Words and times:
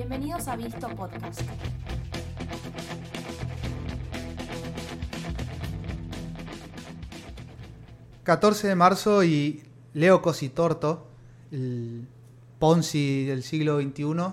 Bienvenidos 0.00 0.48
a 0.48 0.56
Visto 0.56 0.88
Podcast. 0.96 1.42
...14 8.24 8.62
de 8.62 8.74
marzo 8.74 9.22
y 9.24 9.62
Leo 9.92 10.22
Cositorto, 10.22 11.06
el 11.52 12.08
Ponzi 12.58 13.26
del 13.26 13.42
siglo 13.42 13.78
XXI, 13.78 14.32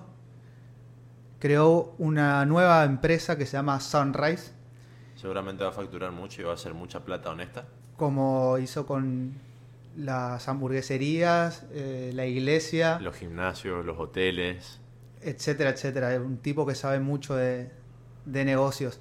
creó 1.39 1.95
una 1.97 2.45
nueva 2.45 2.85
empresa 2.85 3.37
que 3.37 3.45
se 3.45 3.57
llama 3.57 3.81
Sunrise, 3.81 4.53
Seguramente 5.17 5.65
va 5.65 5.71
a 5.71 5.73
facturar 5.73 6.13
mucho 6.13 6.43
y 6.43 6.45
va 6.45 6.51
a 6.51 6.55
hacer 6.55 6.73
mucha 6.73 7.03
plata 7.03 7.29
honesta. 7.29 7.65
como 7.97 8.57
hizo 8.57 8.85
con 8.85 9.33
las 9.97 10.47
hamburgueserías, 10.47 11.65
eh, 11.73 12.11
la 12.13 12.25
iglesia, 12.25 12.99
Los 13.01 13.17
gimnasios, 13.17 13.85
los 13.85 13.99
hoteles. 13.99 14.79
Etcétera, 15.21 15.69
etcétera. 15.71 16.13
Es 16.13 16.19
un 16.19 16.37
tipo 16.37 16.65
que 16.65 16.75
sabe 16.75 16.99
mucho 16.99 17.35
de, 17.35 17.71
de 18.25 18.45
negocios. 18.45 18.99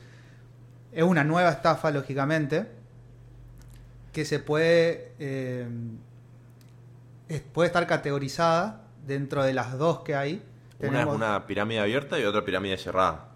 Es 0.93 1.03
una 1.05 1.25
nueva 1.25 1.51
estafa, 1.51 1.91
lógicamente, 1.91 2.67
que 4.13 4.25
se 4.25 4.39
puede, 4.39 5.13
eh, 5.19 5.67
puede 7.53 7.67
estar 7.69 7.87
categorizada 7.87 8.83
dentro 9.07 9.45
de 9.45 9.53
las 9.53 9.77
dos 9.79 10.01
que 10.01 10.15
hay. 10.15 10.43
Una 10.79 10.91
Tenemos- 10.91 11.15
es 11.15 11.17
una 11.17 11.47
pirámide 11.47 11.81
abierta 11.81 12.19
y 12.19 12.25
otra 12.25 12.45
pirámide 12.45 12.77
cerrada. 12.79 13.29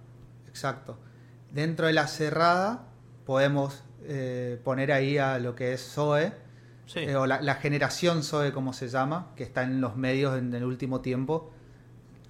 Exacto. 0.49 0.99
Dentro 1.52 1.87
de 1.87 1.93
la 1.93 2.07
cerrada 2.07 2.87
podemos 3.24 3.83
eh, 4.05 4.59
poner 4.65 4.93
ahí 4.93 5.19
a 5.19 5.38
lo 5.38 5.55
que 5.55 5.73
es 5.74 5.83
Zoe, 5.83 6.33
Sí. 6.87 7.01
eh, 7.01 7.15
o 7.16 7.27
la, 7.27 7.41
la 7.41 7.55
generación 7.57 8.23
Zoe, 8.24 8.52
como 8.52 8.73
se 8.73 8.88
llama, 8.88 9.29
que 9.37 9.45
está 9.45 9.62
en 9.62 9.80
los 9.80 9.97
medios 9.97 10.37
en 10.38 10.52
el 10.55 10.65
último 10.65 11.01
tiempo, 11.02 11.52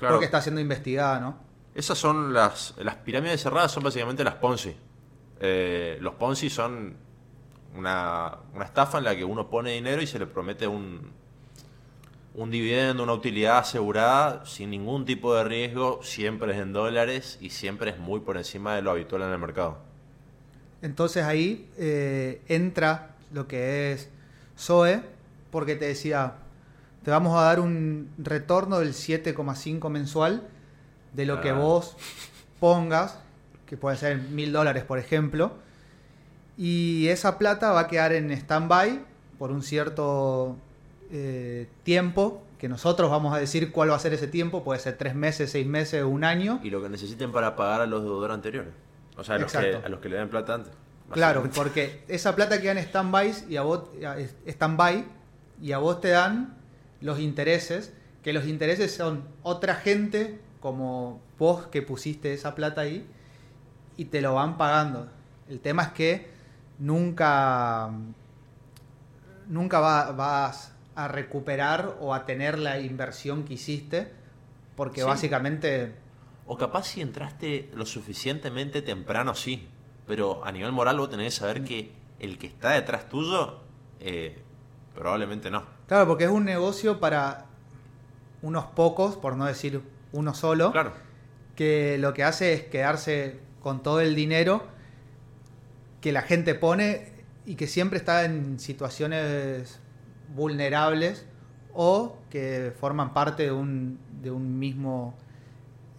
claro. 0.00 0.16
porque 0.16 0.24
está 0.24 0.42
siendo 0.42 0.60
investigada, 0.60 1.20
¿no? 1.20 1.38
Esas 1.74 1.96
son 1.96 2.32
las, 2.32 2.74
las 2.78 2.96
pirámides 2.96 3.40
cerradas, 3.42 3.70
son 3.70 3.84
básicamente 3.84 4.24
las 4.24 4.34
Ponzi. 4.34 4.74
Eh, 5.38 5.98
los 6.00 6.14
Ponzi 6.14 6.50
son 6.50 6.96
una, 7.76 8.38
una 8.52 8.64
estafa 8.64 8.98
en 8.98 9.04
la 9.04 9.14
que 9.14 9.24
uno 9.24 9.48
pone 9.48 9.72
dinero 9.72 10.02
y 10.02 10.06
se 10.08 10.18
le 10.18 10.26
promete 10.26 10.66
un, 10.66 11.12
un 12.34 12.50
dividendo, 12.50 13.02
una 13.02 13.12
utilidad 13.12 13.58
asegurada 13.58 14.44
sin 14.46 14.70
ningún 14.70 15.04
tipo 15.04 15.34
de 15.34 15.44
riesgo, 15.44 16.00
siempre 16.02 16.52
es 16.52 16.58
en 16.58 16.72
dólares 16.72 17.38
y 17.40 17.50
siempre 17.50 17.90
es 17.90 17.98
muy 17.98 18.20
por 18.20 18.36
encima 18.36 18.74
de 18.74 18.82
lo 18.82 18.90
habitual 18.90 19.22
en 19.22 19.30
el 19.30 19.38
mercado. 19.38 19.78
Entonces 20.82 21.24
ahí 21.24 21.68
eh, 21.76 22.42
entra 22.48 23.16
lo 23.32 23.46
que 23.46 23.92
es 23.92 24.08
Zoe, 24.58 25.02
porque 25.50 25.76
te 25.76 25.86
decía, 25.86 26.34
te 27.04 27.10
vamos 27.10 27.38
a 27.38 27.44
dar 27.44 27.60
un 27.60 28.10
retorno 28.18 28.78
del 28.78 28.92
7,5 28.94 29.88
mensual 29.88 30.42
de 31.14 31.26
lo 31.26 31.40
que 31.40 31.50
Ah. 31.50 31.54
vos 31.54 31.96
pongas, 32.58 33.18
que 33.66 33.76
puede 33.76 33.96
ser 33.96 34.18
mil 34.18 34.52
dólares, 34.52 34.84
por 34.84 34.98
ejemplo, 34.98 35.52
y 36.56 37.08
esa 37.08 37.38
plata 37.38 37.72
va 37.72 37.80
a 37.80 37.86
quedar 37.88 38.12
en 38.12 38.30
stand-by 38.30 39.02
por 39.38 39.50
un 39.50 39.62
cierto 39.62 40.56
eh, 41.12 41.66
tiempo, 41.82 42.42
que 42.58 42.68
nosotros 42.68 43.10
vamos 43.10 43.34
a 43.34 43.38
decir 43.38 43.72
cuál 43.72 43.90
va 43.90 43.96
a 43.96 43.98
ser 43.98 44.12
ese 44.12 44.28
tiempo, 44.28 44.62
puede 44.62 44.78
ser 44.78 44.96
tres 44.96 45.14
meses, 45.14 45.50
seis 45.50 45.66
meses, 45.66 46.04
un 46.04 46.22
año. 46.22 46.60
Y 46.62 46.70
lo 46.70 46.80
que 46.82 46.88
necesiten 46.88 47.32
para 47.32 47.56
pagar 47.56 47.80
a 47.80 47.86
los 47.86 48.02
deudores 48.04 48.34
anteriores. 48.34 48.72
O 49.16 49.24
sea, 49.24 49.34
a 49.36 49.38
los, 49.38 49.50
que, 49.50 49.58
Exacto. 49.58 49.86
a 49.86 49.88
los 49.88 50.00
que 50.00 50.08
le 50.08 50.18
den 50.18 50.28
plata 50.28 50.54
antes. 50.54 50.72
Claro, 51.10 51.42
porque 51.54 52.04
esa 52.06 52.36
plata 52.36 52.60
queda 52.60 52.72
en 52.72 52.78
stand-by 52.78 53.46
y 53.48 53.56
a 53.56 53.62
vos 53.62 53.88
stand 54.46 55.04
y 55.60 55.72
a 55.72 55.78
vos 55.78 56.00
te 56.00 56.08
dan 56.10 56.59
los 57.00 57.18
intereses, 57.20 57.92
que 58.22 58.32
los 58.32 58.46
intereses 58.46 58.94
son 58.94 59.24
otra 59.42 59.74
gente 59.76 60.40
como 60.60 61.20
vos 61.38 61.66
que 61.68 61.80
pusiste 61.82 62.32
esa 62.34 62.54
plata 62.54 62.82
ahí 62.82 63.06
y 63.96 64.06
te 64.06 64.20
lo 64.20 64.34
van 64.34 64.56
pagando. 64.58 65.08
El 65.48 65.60
tema 65.60 65.82
es 65.84 65.88
que 65.90 66.28
nunca 66.78 67.90
nunca 69.48 69.80
va- 69.80 70.12
vas 70.12 70.72
a 70.94 71.08
recuperar 71.08 71.96
o 72.00 72.14
a 72.14 72.26
tener 72.26 72.58
la 72.58 72.78
inversión 72.80 73.44
que 73.44 73.54
hiciste 73.54 74.12
porque 74.76 75.00
Sí. 75.00 75.06
básicamente 75.06 75.94
O 76.46 76.56
capaz 76.56 76.84
si 76.88 77.00
entraste 77.00 77.70
lo 77.74 77.86
suficientemente 77.86 78.82
temprano, 78.82 79.34
sí. 79.36 79.68
Pero 80.06 80.44
a 80.44 80.50
nivel 80.50 80.72
moral 80.72 80.98
vos 80.98 81.08
tenés 81.08 81.34
que 81.34 81.40
saber 81.40 81.62
que 81.62 81.92
el 82.18 82.38
que 82.38 82.48
está 82.48 82.70
detrás 82.70 83.08
tuyo, 83.08 83.60
eh, 84.00 84.36
probablemente 84.94 85.48
no. 85.50 85.62
Claro, 85.90 86.06
porque 86.06 86.22
es 86.22 86.30
un 86.30 86.44
negocio 86.44 87.00
para 87.00 87.46
unos 88.42 88.66
pocos, 88.66 89.16
por 89.16 89.34
no 89.36 89.46
decir 89.46 89.82
uno 90.12 90.34
solo, 90.34 90.70
Claro. 90.70 90.92
que 91.56 91.98
lo 91.98 92.14
que 92.14 92.22
hace 92.22 92.52
es 92.52 92.62
quedarse 92.62 93.40
con 93.60 93.82
todo 93.82 94.00
el 94.00 94.14
dinero 94.14 94.62
que 96.00 96.12
la 96.12 96.22
gente 96.22 96.54
pone 96.54 97.24
y 97.44 97.56
que 97.56 97.66
siempre 97.66 97.98
está 97.98 98.24
en 98.24 98.60
situaciones 98.60 99.80
vulnerables 100.32 101.26
o 101.74 102.18
que 102.30 102.72
forman 102.78 103.12
parte 103.12 103.42
de 103.42 103.50
un, 103.50 103.98
de 104.22 104.30
un 104.30 104.60
mismo 104.60 105.18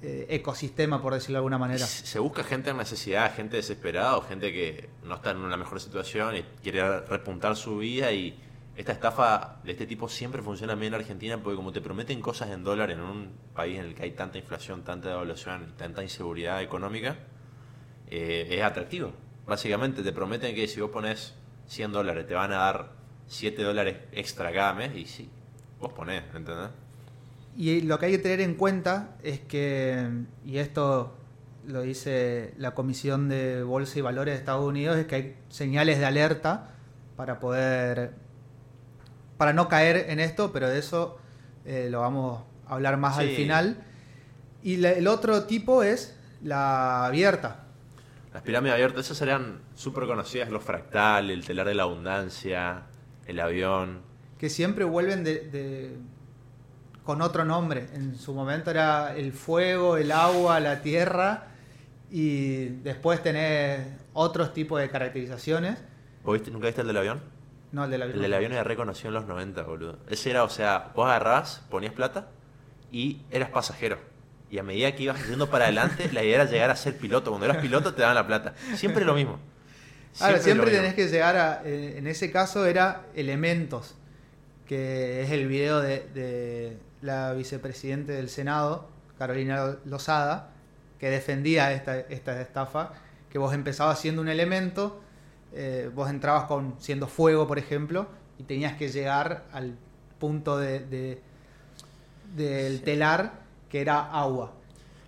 eh, 0.01 0.25
ecosistema, 0.29 1.01
por 1.01 1.15
decirlo 1.15 1.33
de 1.33 1.39
alguna 1.39 1.57
manera. 1.57 1.85
Se 1.85 2.05
se 2.05 2.19
busca 2.19 2.45
gente 2.45 2.69
en 2.69 2.77
necesidad, 2.77 3.35
gente 3.35 3.57
desesperada 3.57 4.15
o 4.15 4.21
gente 4.21 4.53
que 4.53 4.89
no 5.03 5.15
está 5.15 5.31
en 5.31 5.39
una 5.39 5.57
mejor 5.57 5.81
situación 5.81 6.37
y 6.37 6.43
quiere 6.63 7.01
repuntar 7.01 7.57
su 7.57 7.79
vida 7.79 8.13
y 8.13 8.39
esta 8.81 8.93
estafa 8.93 9.59
de 9.63 9.71
este 9.71 9.85
tipo 9.85 10.09
siempre 10.09 10.41
funciona 10.41 10.75
bien 10.75 10.93
en 10.93 10.99
Argentina 10.99 11.37
porque 11.41 11.55
como 11.55 11.71
te 11.71 11.81
prometen 11.81 12.21
cosas 12.21 12.49
en 12.49 12.63
dólar 12.63 12.91
en 12.91 12.99
un 12.99 13.31
país 13.53 13.79
en 13.79 13.85
el 13.85 13.95
que 13.95 14.03
hay 14.03 14.11
tanta 14.11 14.37
inflación, 14.37 14.83
tanta 14.83 15.09
devaluación 15.09 15.67
y 15.69 15.77
tanta 15.77 16.03
inseguridad 16.03 16.61
económica, 16.61 17.17
eh, 18.07 18.47
es 18.49 18.61
atractivo. 18.63 19.11
Básicamente 19.45 20.03
te 20.03 20.11
prometen 20.11 20.55
que 20.55 20.67
si 20.67 20.81
vos 20.81 20.91
pones 20.91 21.33
100 21.67 21.91
dólares 21.91 22.27
te 22.27 22.33
van 22.33 22.51
a 22.51 22.57
dar 22.57 22.91
7 23.27 23.61
dólares 23.63 23.97
extra 24.11 24.51
cada 24.51 24.73
mes 24.73 24.95
y 24.95 25.05
sí, 25.05 25.29
vos 25.79 25.93
ponés, 25.93 26.23
¿entendés? 26.35 26.69
Y 27.55 27.81
lo 27.81 27.99
que 27.99 28.07
hay 28.07 28.11
que 28.13 28.17
tener 28.17 28.41
en 28.41 28.55
cuenta 28.55 29.15
es 29.23 29.39
que, 29.39 30.07
y 30.45 30.57
esto 30.57 31.15
lo 31.65 31.81
dice 31.81 32.53
la 32.57 32.73
Comisión 32.73 33.29
de 33.29 33.63
Bolsa 33.63 33.99
y 33.99 34.01
Valores 34.01 34.33
de 34.33 34.39
Estados 34.39 34.67
Unidos, 34.67 34.97
es 34.97 35.05
que 35.05 35.15
hay 35.15 35.35
señales 35.49 35.99
de 35.99 36.05
alerta 36.05 36.69
para 37.15 37.39
poder, 37.39 38.13
para 39.41 39.53
no 39.53 39.67
caer 39.67 40.05
en 40.11 40.19
esto, 40.19 40.51
pero 40.53 40.69
de 40.69 40.77
eso 40.77 41.17
eh, 41.65 41.87
lo 41.89 42.01
vamos 42.01 42.43
a 42.67 42.75
hablar 42.75 42.97
más 42.97 43.17
al 43.17 43.29
final. 43.29 43.83
Y 44.61 44.77
la- 44.77 44.91
el 44.91 45.07
otro 45.07 45.45
tipo 45.45 45.81
es 45.81 46.15
la 46.43 47.07
abierta. 47.07 47.63
Las 48.35 48.43
pirámides 48.43 48.75
abiertas, 48.75 49.05
esas 49.05 49.17
serían 49.17 49.61
súper 49.73 50.05
conocidas, 50.05 50.51
los 50.51 50.63
fractales, 50.63 51.35
el 51.35 51.43
telar 51.43 51.65
de 51.65 51.73
la 51.73 51.81
abundancia, 51.83 52.83
el 53.25 53.39
avión. 53.39 54.01
que 54.37 54.47
siempre 54.47 54.85
vuelven 54.85 55.23
de, 55.23 55.39
de- 55.49 55.95
con 57.03 57.23
otro 57.23 57.43
nombre. 57.43 57.87
En 57.95 58.15
su 58.15 58.35
momento 58.35 58.69
era 58.69 59.15
el 59.15 59.33
fuego, 59.33 59.97
el 59.97 60.11
agua, 60.11 60.59
la 60.59 60.83
tierra, 60.83 61.47
y 62.11 62.65
después 62.83 63.23
tenés 63.23 63.87
otros 64.13 64.53
tipos 64.53 64.79
de 64.79 64.87
caracterizaciones. 64.91 65.79
¿Vos 66.23 66.39
nunca 66.51 66.67
viste 66.67 66.81
el 66.81 66.87
del 66.87 66.97
avión? 66.97 67.30
No, 67.71 67.85
el 67.85 67.91
del 67.91 68.01
avión. 68.01 68.15
El 68.17 68.21
del 68.21 68.33
avión 68.33 68.51
era 68.51 68.63
reconocido 68.63 69.09
en 69.09 69.13
los 69.15 69.25
90, 69.27 69.63
boludo. 69.63 69.97
Ese 70.09 70.29
era, 70.31 70.43
o 70.43 70.49
sea, 70.49 70.91
vos 70.95 71.07
agarrabas, 71.07 71.63
ponías 71.69 71.93
plata 71.93 72.27
y 72.91 73.21
eras 73.31 73.49
pasajero. 73.49 73.97
Y 74.49 74.57
a 74.57 74.63
medida 74.63 74.93
que 74.93 75.03
ibas 75.03 75.25
yendo 75.27 75.49
para 75.49 75.65
adelante, 75.65 76.09
la 76.11 76.23
idea 76.23 76.41
era 76.41 76.45
llegar 76.51 76.69
a 76.69 76.75
ser 76.75 76.97
piloto. 76.97 77.31
Cuando 77.31 77.45
eras 77.45 77.57
piloto 77.57 77.93
te 77.93 78.01
daban 78.01 78.15
la 78.15 78.27
plata. 78.27 78.53
Siempre 78.75 79.05
lo 79.05 79.13
mismo. 79.13 79.39
Ahora, 80.19 80.39
siempre 80.39 80.65
lo 80.65 80.71
mismo. 80.71 80.81
tenés 80.81 80.93
que 80.95 81.07
llegar 81.07 81.37
a. 81.37 81.61
eh, 81.63 81.95
en 81.97 82.07
ese 82.07 82.31
caso 82.31 82.65
era 82.65 83.03
Elementos, 83.15 83.95
que 84.67 85.21
es 85.23 85.31
el 85.31 85.47
video 85.47 85.79
de, 85.79 86.05
de 86.13 86.77
la 87.01 87.31
vicepresidente 87.33 88.11
del 88.11 88.27
Senado, 88.29 88.89
Carolina 89.17 89.77
Lozada, 89.85 90.49
que 90.99 91.09
defendía 91.09 91.71
esta, 91.71 91.97
esta 91.97 92.41
estafa, 92.41 92.91
que 93.29 93.37
vos 93.37 93.53
empezabas 93.53 93.99
siendo 93.99 94.21
un 94.21 94.27
elemento, 94.27 95.01
eh, 95.53 95.89
vos 95.93 96.09
entrabas 96.09 96.45
con 96.45 96.75
siendo 96.79 97.07
fuego, 97.07 97.47
por 97.47 97.59
ejemplo, 97.59 98.07
y 98.37 98.43
tenías 98.43 98.73
que 98.77 98.89
llegar 98.89 99.45
al 99.51 99.77
punto 100.19 100.57
de, 100.57 100.79
de- 100.79 101.21
del 102.35 102.77
Sí. 102.77 102.83
telar 102.83 103.41
que 103.69 103.81
era 103.81 104.11
agua. 104.11 104.53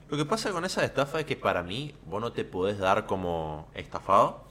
Lo 0.10 0.18
que 0.18 0.25
pasa 0.25 0.51
con 0.51 0.66
esa 0.66 0.84
estafa 0.84 1.19
es 1.22 1.25
que 1.25 1.36
para 1.36 1.63
mí 1.63 1.95
vos 2.06 2.22
no 2.22 2.31
te 2.34 2.44
podés 2.45 2.78
dar 2.78 3.06
como 3.06 3.68
estafado 3.74 4.44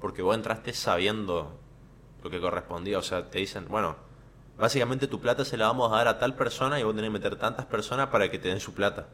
porque 0.00 0.22
vos 0.22 0.34
entraste 0.36 0.72
sabiendo 0.72 1.58
lo 2.22 2.30
que 2.30 2.40
correspondía. 2.40 2.98
O 2.98 3.02
sea, 3.02 3.30
te 3.30 3.38
dicen, 3.38 3.66
bueno, 3.68 3.96
básicamente 4.58 5.06
tu 5.06 5.20
plata 5.20 5.44
se 5.44 5.56
la 5.56 5.68
vamos 5.68 5.90
a 5.92 5.96
dar 5.96 6.08
a 6.08 6.18
tal 6.18 6.34
persona 6.34 6.78
y 6.78 6.82
vos 6.82 6.94
tenés 6.94 7.08
que 7.08 7.12
meter 7.12 7.36
tantas 7.36 7.66
personas 7.66 8.08
para 8.08 8.30
que 8.30 8.38
te 8.38 8.48
den 8.48 8.60
su 8.60 8.74
plata. 8.74 9.06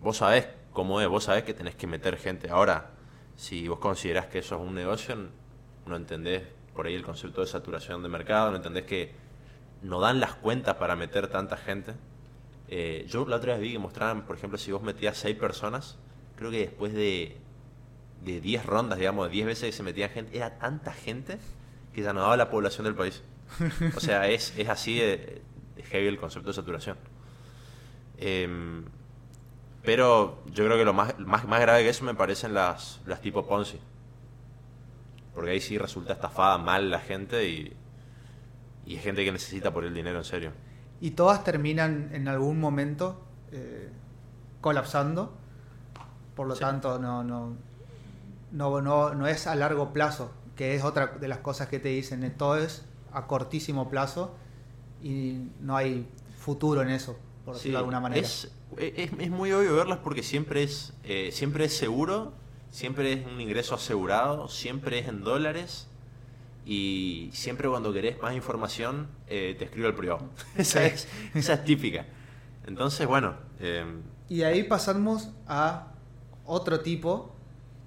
Vos 0.00 0.18
sabés 0.18 0.46
cómo 0.72 1.00
es, 1.00 1.08
vos 1.08 1.24
sabés 1.24 1.42
que 1.42 1.54
tenés 1.54 1.74
que 1.74 1.86
meter 1.88 2.16
gente. 2.18 2.50
Ahora, 2.50 2.90
si 3.38 3.68
vos 3.68 3.78
considerás 3.78 4.26
que 4.26 4.40
eso 4.40 4.56
es 4.56 4.60
un 4.60 4.74
negocio, 4.74 5.16
no 5.86 5.94
entendés 5.94 6.42
por 6.74 6.86
ahí 6.88 6.94
el 6.96 7.04
concepto 7.04 7.40
de 7.40 7.46
saturación 7.46 8.02
de 8.02 8.08
mercado, 8.08 8.50
no 8.50 8.56
entendés 8.56 8.82
que 8.82 9.12
no 9.80 10.00
dan 10.00 10.18
las 10.18 10.34
cuentas 10.34 10.74
para 10.74 10.96
meter 10.96 11.28
tanta 11.28 11.56
gente. 11.56 11.94
Eh, 12.66 13.06
yo 13.08 13.24
la 13.28 13.36
otra 13.36 13.52
vez 13.52 13.62
vi 13.62 13.72
que 13.72 13.78
mostraban, 13.78 14.26
por 14.26 14.36
ejemplo, 14.36 14.58
si 14.58 14.72
vos 14.72 14.82
metías 14.82 15.16
6 15.18 15.36
personas, 15.36 15.98
creo 16.34 16.50
que 16.50 16.58
después 16.58 16.92
de, 16.92 17.36
de 18.24 18.40
10 18.40 18.66
rondas, 18.66 18.98
digamos, 18.98 19.28
de 19.28 19.32
10 19.32 19.46
veces 19.46 19.66
que 19.66 19.72
se 19.72 19.84
metía 19.84 20.08
gente, 20.08 20.36
era 20.36 20.58
tanta 20.58 20.92
gente 20.92 21.38
que 21.94 22.02
ya 22.02 22.12
no 22.12 22.22
daba 22.22 22.36
la 22.36 22.50
población 22.50 22.86
del 22.86 22.96
país. 22.96 23.22
O 23.96 24.00
sea, 24.00 24.26
es, 24.26 24.52
es 24.58 24.68
así 24.68 24.98
de, 24.98 25.42
de 25.76 25.82
heavy 25.84 26.08
el 26.08 26.18
concepto 26.18 26.48
de 26.48 26.54
saturación. 26.54 26.96
Em, 28.20 28.84
pero 29.84 30.42
yo 30.46 30.64
creo 30.64 30.76
que 30.76 30.84
lo 30.84 30.92
más, 30.92 31.18
más, 31.18 31.46
más 31.46 31.60
grave 31.60 31.82
que 31.82 31.90
eso 31.90 32.04
me 32.04 32.14
parecen 32.14 32.54
las, 32.54 33.00
las 33.06 33.20
tipo 33.20 33.46
Ponzi. 33.46 33.80
Porque 35.34 35.52
ahí 35.52 35.60
sí 35.60 35.78
resulta 35.78 36.12
estafada 36.14 36.58
mal 36.58 36.90
la 36.90 37.00
gente 37.00 37.48
y, 37.48 37.76
y 38.86 38.96
es 38.96 39.02
gente 39.02 39.24
que 39.24 39.32
necesita 39.32 39.72
por 39.72 39.84
el 39.84 39.94
dinero 39.94 40.18
en 40.18 40.24
serio. 40.24 40.52
Y 41.00 41.12
todas 41.12 41.44
terminan 41.44 42.10
en 42.12 42.28
algún 42.28 42.58
momento 42.60 43.20
eh, 43.52 43.90
colapsando. 44.60 45.32
Por 46.34 46.46
lo 46.46 46.54
Sí. 46.54 46.60
tanto, 46.60 46.98
no, 46.98 47.24
no, 47.24 47.56
no, 48.52 48.80
no, 48.80 49.14
no 49.14 49.26
es 49.26 49.46
a 49.46 49.54
largo 49.54 49.92
plazo, 49.92 50.32
que 50.56 50.74
es 50.74 50.84
otra 50.84 51.06
de 51.08 51.28
las 51.28 51.38
cosas 51.38 51.68
que 51.68 51.78
te 51.78 51.88
dicen. 51.88 52.24
eh, 52.24 52.30
Todo 52.30 52.56
es 52.58 52.84
a 53.12 53.26
cortísimo 53.26 53.88
plazo 53.90 54.34
y 55.02 55.40
no 55.60 55.76
hay 55.76 56.08
futuro 56.36 56.82
en 56.82 56.90
eso, 56.90 57.18
por 57.48 57.56
Sí, 57.56 57.60
decirlo 57.60 57.78
de 57.78 57.80
alguna 57.80 58.00
manera. 58.00 58.20
Es, 58.20 58.52
es, 58.76 59.10
es 59.18 59.30
muy 59.30 59.52
obvio 59.52 59.74
verlas 59.74 60.00
porque 60.04 60.22
siempre 60.22 60.62
es, 60.62 60.92
eh, 61.02 61.30
siempre 61.32 61.64
es 61.64 61.74
seguro, 61.74 62.34
siempre 62.70 63.12
es 63.14 63.26
un 63.26 63.40
ingreso 63.40 63.74
asegurado, 63.74 64.48
siempre 64.48 64.98
es 64.98 65.08
en 65.08 65.22
dólares 65.24 65.88
y 66.66 67.30
siempre 67.32 67.66
cuando 67.70 67.90
querés 67.90 68.20
más 68.20 68.34
información 68.34 69.08
eh, 69.28 69.56
te 69.58 69.64
escribo 69.64 69.86
al 69.86 69.94
privado. 69.94 70.28
esa, 70.56 70.84
es, 70.84 71.08
esa 71.34 71.54
es 71.54 71.64
típica. 71.64 72.04
Entonces, 72.66 73.06
bueno, 73.06 73.34
eh, 73.60 73.86
Y 74.28 74.38
de 74.38 74.44
ahí 74.44 74.64
pasamos 74.64 75.30
a 75.46 75.94
otro 76.44 76.80
tipo 76.80 77.34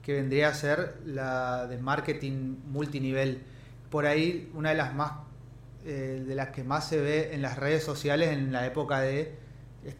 que 0.01 0.13
vendría 0.13 0.47
a 0.49 0.55
ser 0.55 0.99
la 1.05 1.67
de 1.67 1.77
marketing 1.77 2.55
multinivel. 2.65 3.43
Por 3.91 4.07
ahí 4.07 4.49
una 4.55 4.69
de 4.71 4.75
las 4.75 4.95
más 4.95 5.11
eh, 5.85 6.23
de 6.27 6.35
las 6.35 6.49
que 6.49 6.63
más 6.63 6.87
se 6.87 6.99
ve 6.99 7.33
en 7.33 7.41
las 7.43 7.57
redes 7.57 7.83
sociales 7.83 8.29
en 8.29 8.51
la 8.51 8.65
época 8.67 9.01
de 9.01 9.40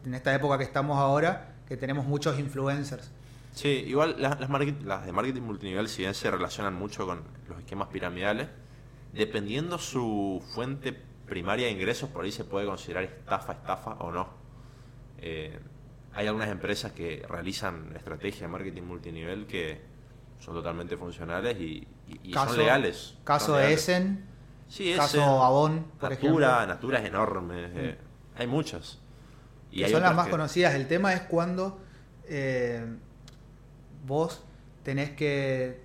en 0.04 0.14
esta 0.14 0.34
época 0.34 0.58
que 0.58 0.64
estamos 0.64 0.98
ahora, 0.98 1.54
que 1.68 1.76
tenemos 1.76 2.04
muchos 2.06 2.38
influencers. 2.38 3.10
sí, 3.54 3.68
igual 3.86 4.16
las, 4.18 4.38
las, 4.40 4.48
market- 4.50 4.82
las 4.82 5.04
de 5.06 5.12
marketing 5.12 5.42
multinivel, 5.42 5.88
si 5.88 6.02
bien 6.02 6.14
se 6.14 6.30
relacionan 6.30 6.74
mucho 6.74 7.06
con 7.06 7.22
los 7.48 7.58
esquemas 7.58 7.88
piramidales, 7.88 8.48
dependiendo 9.12 9.78
su 9.78 10.42
fuente 10.54 10.92
primaria 11.26 11.66
de 11.66 11.72
ingresos, 11.72 12.08
por 12.10 12.24
ahí 12.24 12.32
se 12.32 12.44
puede 12.44 12.66
considerar 12.66 13.04
estafa, 13.04 13.52
estafa 13.54 13.90
o 14.00 14.10
no. 14.10 14.28
Eh, 15.18 15.58
hay 16.14 16.26
algunas 16.26 16.48
empresas 16.48 16.92
que 16.92 17.24
realizan 17.28 17.92
estrategias 17.96 18.42
de 18.42 18.48
marketing 18.48 18.82
multinivel 18.82 19.46
que 19.46 19.80
son 20.40 20.54
totalmente 20.54 20.96
funcionales 20.96 21.58
y, 21.58 21.86
y- 22.08 22.20
y 22.30 22.32
son 22.34 22.56
legales. 22.58 23.14
Caso 23.24 23.46
son 23.46 23.54
de 23.56 23.60
legales. 23.62 23.80
Essen, 23.88 24.24
Sí, 24.68 24.92
caso 24.96 25.18
Essen, 25.18 25.28
Avon, 25.28 25.84
por 26.00 26.10
Natura, 26.10 26.46
ejemplo. 26.48 26.66
Natura 26.66 26.98
es 27.00 27.04
enorme. 27.06 27.54
eh, 27.74 27.98
hay 28.36 28.46
muchas. 28.46 28.98
Y 29.72 29.88
son 29.88 30.02
las 30.02 30.14
más 30.14 30.26
que- 30.26 30.30
conocidas. 30.32 30.74
El 30.74 30.86
tema 30.86 31.12
es 31.14 31.22
cuando 31.22 31.80
eh, 32.28 32.84
vos 34.06 34.42
tenés 34.82 35.10
que 35.10 35.80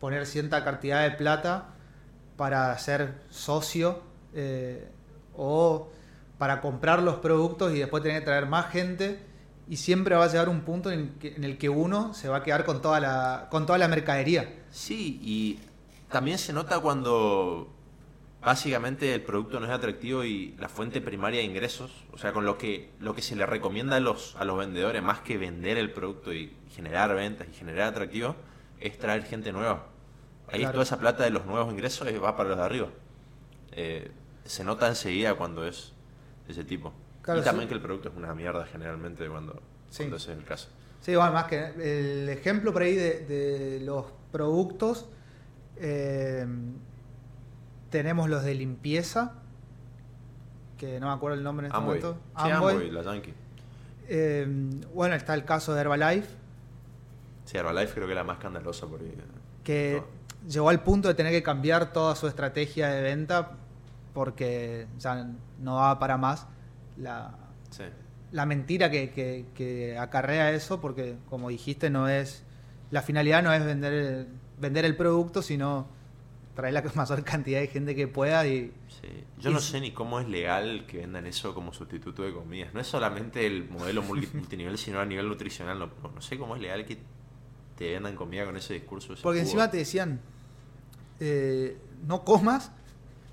poner 0.00 0.26
cierta 0.26 0.64
cantidad 0.64 1.02
de 1.02 1.10
plata 1.16 1.68
para 2.36 2.76
ser 2.78 3.14
socio 3.28 4.02
eh, 4.34 4.88
o 5.36 5.90
para 6.38 6.60
comprar 6.60 7.02
los 7.02 7.16
productos 7.16 7.72
y 7.74 7.78
después 7.78 8.02
tener 8.02 8.20
que 8.20 8.24
traer 8.24 8.46
más 8.46 8.70
gente 8.70 9.20
y 9.68 9.76
siempre 9.76 10.14
va 10.16 10.24
a 10.24 10.28
llegar 10.28 10.48
un 10.48 10.62
punto 10.62 10.90
en, 10.90 11.10
que- 11.18 11.34
en 11.36 11.44
el 11.44 11.58
que 11.58 11.68
uno 11.68 12.14
se 12.14 12.28
va 12.28 12.38
a 12.38 12.42
quedar 12.42 12.64
con 12.64 12.80
toda 12.82 12.98
la, 12.98 13.48
con 13.50 13.66
toda 13.66 13.78
la 13.78 13.88
mercadería. 13.88 14.52
Sí, 14.70 15.20
y 15.22 15.60
también 16.10 16.38
se 16.38 16.52
nota 16.52 16.80
cuando 16.80 17.72
básicamente 18.42 19.14
el 19.14 19.22
producto 19.22 19.60
no 19.60 19.66
es 19.66 19.72
atractivo 19.72 20.24
y 20.24 20.54
la 20.58 20.68
fuente 20.68 21.00
primaria 21.00 21.40
de 21.40 21.46
ingresos, 21.46 22.04
o 22.12 22.18
sea, 22.18 22.32
con 22.32 22.44
lo 22.44 22.56
que 22.58 22.90
lo 23.00 23.14
que 23.14 23.22
se 23.22 23.36
le 23.36 23.44
recomienda 23.46 23.96
a 23.96 24.00
los 24.00 24.34
a 24.36 24.44
los 24.44 24.58
vendedores 24.58 25.02
más 25.02 25.20
que 25.20 25.36
vender 25.38 25.76
el 25.78 25.92
producto 25.92 26.32
y 26.32 26.54
generar 26.74 27.14
ventas 27.14 27.46
y 27.50 27.54
generar 27.54 27.88
atractivo 27.88 28.34
es 28.80 28.98
traer 28.98 29.24
gente 29.24 29.52
nueva. 29.52 29.86
Ahí 30.48 30.60
Claro. 30.60 30.72
toda 30.72 30.82
esa 30.84 30.98
plata 30.98 31.22
de 31.24 31.30
los 31.30 31.44
nuevos 31.46 31.72
ingresos 31.72 32.08
va 32.22 32.36
para 32.36 32.48
los 32.50 32.58
de 32.58 32.64
arriba. 32.64 32.88
Eh, 33.72 34.10
se 34.44 34.64
nota 34.64 34.88
enseguida 34.88 35.34
cuando 35.34 35.64
es 35.66 35.92
de 36.46 36.52
ese 36.52 36.64
tipo. 36.64 36.92
Claro, 37.22 37.40
y 37.40 37.44
también 37.44 37.64
sí. 37.64 37.68
que 37.68 37.74
el 37.74 37.82
producto 37.82 38.08
es 38.08 38.16
una 38.16 38.34
mierda 38.34 38.64
generalmente 38.66 39.28
cuando, 39.28 39.60
Sí. 39.90 39.98
cuando 39.98 40.16
ese 40.16 40.32
es 40.32 40.38
el 40.38 40.44
caso. 40.44 40.68
Sí, 41.02 41.14
bueno, 41.14 41.32
más 41.32 41.44
que 41.44 41.66
el 42.22 42.28
ejemplo 42.30 42.72
por 42.72 42.82
ahí 42.82 42.94
de, 42.94 43.20
de 43.26 43.80
los 43.80 44.06
productos, 44.32 45.08
eh, 45.76 46.46
tenemos 47.90 48.28
los 48.28 48.42
de 48.44 48.54
limpieza, 48.54 49.32
que 50.78 50.98
no 51.00 51.08
me 51.08 51.12
acuerdo 51.12 51.36
el 51.36 51.44
nombre 51.44 51.66
en 51.66 51.72
este 51.72 51.78
Amway. 51.78 52.00
momento. 52.00 52.20
Sí, 52.42 52.50
Amway. 52.50 52.74
Amway, 52.76 52.90
la 52.90 53.02
Yankee. 53.02 53.34
Eh, 54.08 54.46
bueno, 54.94 55.14
está 55.14 55.34
el 55.34 55.44
caso 55.44 55.74
de 55.74 55.80
Herbalife, 55.82 56.28
Sí, 57.44 57.56
Herbalife 57.58 57.94
creo 57.94 58.06
que 58.06 58.12
es 58.12 58.16
la 58.16 58.22
más 58.24 58.36
escandalosa 58.36 58.86
por 58.86 59.00
ahí. 59.00 59.12
que 59.64 60.02
llegó 60.48 60.68
al 60.70 60.82
punto 60.82 61.08
de 61.08 61.14
tener 61.14 61.32
que 61.32 61.42
cambiar 61.42 61.92
toda 61.92 62.14
su 62.16 62.26
estrategia 62.28 62.88
de 62.88 63.02
venta 63.02 63.52
porque 64.14 64.86
ya 64.98 65.28
no 65.60 65.74
daba 65.76 65.98
para 65.98 66.16
más 66.16 66.46
la, 66.96 67.34
Sí. 67.70 67.84
la 68.32 68.46
mentira 68.46 68.90
que, 68.90 69.10
que- 69.10 69.46
que 69.54 69.98
acarrea 69.98 70.50
eso, 70.52 70.80
porque 70.80 71.16
como 71.28 71.48
dijiste, 71.48 71.90
no 71.90 72.08
es 72.08 72.44
la 72.90 73.02
finalidad 73.02 73.42
no 73.42 73.52
es 73.52 73.64
vender 73.64 73.92
el, 73.92 74.26
vender 74.60 74.84
el 74.84 74.96
producto, 74.96 75.42
sino 75.42 75.86
traer 76.54 76.74
la 76.74 76.82
mayor 76.94 77.24
cantidad 77.24 77.60
de 77.60 77.68
gente 77.68 77.94
que 77.94 78.08
pueda 78.08 78.46
y 78.46 78.72
Sí. 79.00 79.08
Yo 79.38 79.50
Y 79.50 79.54
no 79.54 79.60
sé 79.60 79.80
ni 79.80 79.92
cómo 79.92 80.20
es 80.20 80.28
legal 80.28 80.84
que 80.86 80.98
vendan 80.98 81.26
eso 81.26 81.54
como 81.54 81.72
sustituto 81.72 82.22
de 82.22 82.32
comidas. 82.34 82.74
No 82.74 82.80
es 82.80 82.86
solamente 82.86 83.46
el 83.46 83.68
modelo 83.68 84.02
multi- 84.02 84.28
multinivel, 84.34 84.76
sino 84.76 85.00
a 85.00 85.06
nivel 85.06 85.26
nutricional. 85.28 85.78
No, 85.78 86.20
sé 86.20 86.36
cómo 86.38 86.54
es 86.56 86.60
legal 86.62 86.84
que 86.84 86.98
te 87.76 87.92
vendan 87.92 88.14
comida 88.14 88.44
con 88.44 88.56
ese 88.58 88.74
discurso. 88.74 89.14
ese 89.14 89.22
porque 89.22 89.38
jugo. 89.38 89.46
encima 89.48 89.70
te 89.70 89.78
decían 89.78 90.20
eh, 91.20 91.78
no 92.06 92.24
comas 92.24 92.70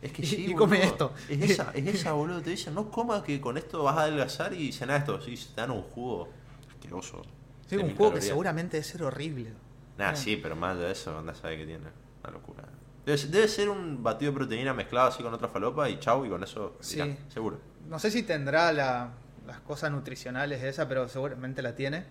Es 0.01 0.11
que 0.11 0.25
sí, 0.25 0.47
y 0.49 0.53
come 0.55 0.83
esto. 0.83 1.13
Es 1.29 1.41
esa, 1.51 1.71
es 1.73 1.85
esa, 1.87 2.13
boludo. 2.13 2.41
Te 2.41 2.51
dicen, 2.51 2.73
no 2.73 2.89
comas 2.89 3.23
que 3.23 3.41
con 3.41 3.57
esto 3.57 3.83
vas 3.83 3.97
a 3.97 4.01
adelgazar 4.03 4.53
y 4.53 4.71
cenar 4.71 4.99
esto. 4.99 5.19
Sí, 5.21 5.35
te 5.53 5.59
dan 5.61 5.71
un 5.71 5.81
jugo 5.81 6.29
asqueroso. 6.69 7.23
sí, 7.67 7.75
un 7.75 7.87
mil 7.87 7.95
juego 7.97 8.13
que 8.13 8.21
seguramente 8.21 8.77
debe 8.77 8.83
ser 8.87 9.03
horrible 9.03 9.51
Nah, 9.97 10.11
Eh. 10.13 10.15
sí, 10.15 10.37
pero 10.37 10.55
más 10.55 10.77
de 10.77 10.91
eso, 10.91 11.17
anda 11.17 11.33
sabe 11.33 11.57
que 11.57 11.65
tiene. 11.65 11.87
Una 12.23 12.31
locura. 12.33 12.63
Debe, 13.07 13.17
ser- 13.17 13.29
debe 13.29 13.47
ser 13.47 13.69
un 13.69 14.03
batido 14.03 14.33
de 14.33 14.37
proteína 14.37 14.73
mezclado 14.73 15.07
así 15.07 15.23
con 15.23 15.33
otra 15.33 15.47
falopa 15.47 15.89
y 15.89 15.97
chau, 15.97 16.25
y 16.25 16.29
con 16.29 16.43
eso, 16.43 16.75
Sí. 16.81 16.99
seguro. 17.29 17.57
no 17.87 17.99
sé 17.99 18.11
si 18.11 18.21
tendrá 18.23 18.73
la- 18.73 19.13
las 19.45 19.61
cosas 19.61 19.89
nutricionales 19.91 20.61
esa 20.61 20.89
pero 20.89 21.07
seguramente 21.07 21.61
la 21.61 21.73
tiene 21.73 22.03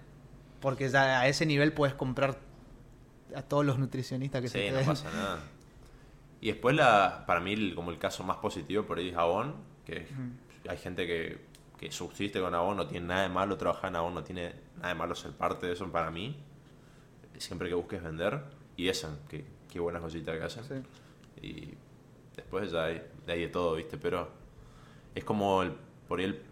porque 0.63 0.89
ya 0.89 1.21
a 1.21 1.29
ese 1.29 1.45
nivel 1.45 1.75
puedes 1.75 1.95
comprar 1.95 2.39
a 3.35 3.43
todos 3.43 3.67
los 3.67 3.79
nutricionistas 3.79 4.41
que 4.41 4.49
se 4.49 4.59
Sí, 4.59 4.65
te 4.65 4.71
no 4.71 4.79
den. 4.79 4.87
pasa 4.87 5.11
nada. 5.13 5.41
Y 6.41 6.47
después, 6.47 6.75
la, 6.75 7.25
para 7.27 7.41
mí, 7.41 7.53
el- 7.53 7.75
como 7.75 7.91
el 7.91 7.99
caso 7.99 8.25
más 8.25 8.39
positivo 8.39 8.85
por 8.85 8.97
ahí 8.99 9.11
es 9.11 9.17
Avon, 9.19 9.55
que 9.85 10.07
hay 10.67 10.79
gente 10.79 11.07
que, 11.07 11.45
que 11.79 11.93
subsiste 11.93 12.41
con 12.41 12.55
Avon, 12.55 12.75
no 12.79 12.87
tiene 12.87 13.07
nada 13.09 13.23
de 13.25 13.29
malo 13.29 13.59
trabajar 13.59 13.91
en 13.91 13.97
Avon, 13.97 14.15
no 14.15 14.25
tiene 14.25 14.55
nada 14.77 14.89
de 14.89 14.95
malo 14.95 15.15
ser 15.15 15.33
parte 15.33 15.67
de 15.67 15.75
eso 15.75 15.87
para 15.93 16.11
mí. 16.11 16.43
Siempre 17.37 17.69
que 17.69 17.75
busques 17.75 18.03
vender. 18.03 18.45
Y 18.77 18.89
Essen, 18.89 19.19
que 19.29 19.45
qué 19.71 19.81
buenas 19.81 20.03
cositas 20.03 20.37
que 20.39 20.45
hacen. 20.45 20.85
Sí. 21.41 21.47
Y 21.47 21.75
después 22.37 22.71
ya 22.73 22.85
hay, 22.85 23.03
de 23.27 23.33
hay 23.33 23.41
de 23.43 23.49
todo, 23.49 23.75
¿viste? 23.77 23.97
Pero 23.99 24.29
es 25.15 25.25
como 25.25 25.63
el, 25.63 25.73
por 26.09 26.19
ahí 26.21 26.27
el 26.27 26.43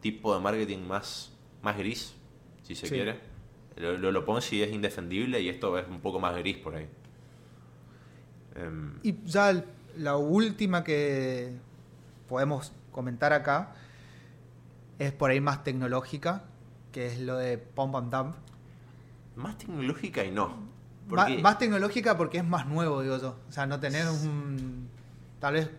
tipo 0.00 0.34
de 0.34 0.40
marketing 0.40 0.78
más, 0.86 1.32
más 1.62 1.76
gris, 1.76 2.14
si 2.62 2.74
se 2.74 2.86
Sí. 2.86 2.94
quiere. 2.94 3.18
Lo, 3.76 3.96
lo, 3.96 4.10
lo 4.12 4.24
Ponzi 4.24 4.62
es 4.62 4.72
indefendible 4.72 5.40
y 5.40 5.48
esto 5.48 5.78
es 5.78 5.86
un 5.88 6.00
poco 6.00 6.18
más 6.20 6.36
gris 6.36 6.56
por 6.58 6.74
ahí. 6.74 6.88
Em, 8.56 8.98
Y 9.02 9.22
ya 9.24 9.50
el- 9.50 9.64
la 9.96 10.16
última 10.16 10.84
que 10.84 11.52
podemos 12.28 12.72
comentar 12.92 13.32
acá 13.32 13.74
es 14.98 15.12
por 15.12 15.30
ahí 15.30 15.40
más 15.40 15.62
tecnológica, 15.64 16.44
que 16.92 17.06
es 17.06 17.20
lo 17.20 17.36
de 17.36 17.58
Pump 17.58 17.94
and 17.96 18.12
Dump. 18.14 18.34
más 19.36 19.56
tecnológica 19.56 20.24
y 20.24 20.32
no. 20.32 20.67
Porque- 21.08 21.38
Más 21.38 21.58
tecnológica 21.58 22.16
porque 22.16 22.38
es 22.38 22.44
más 22.44 22.66
nuevo, 22.66 23.02
digo 23.02 23.16
yo. 23.18 23.36
O 23.48 23.52
sea, 23.52 23.66
no 23.66 23.80
tener 23.80 24.06
un... 24.08 24.88
Tal 25.40 25.54
vez 25.54 25.70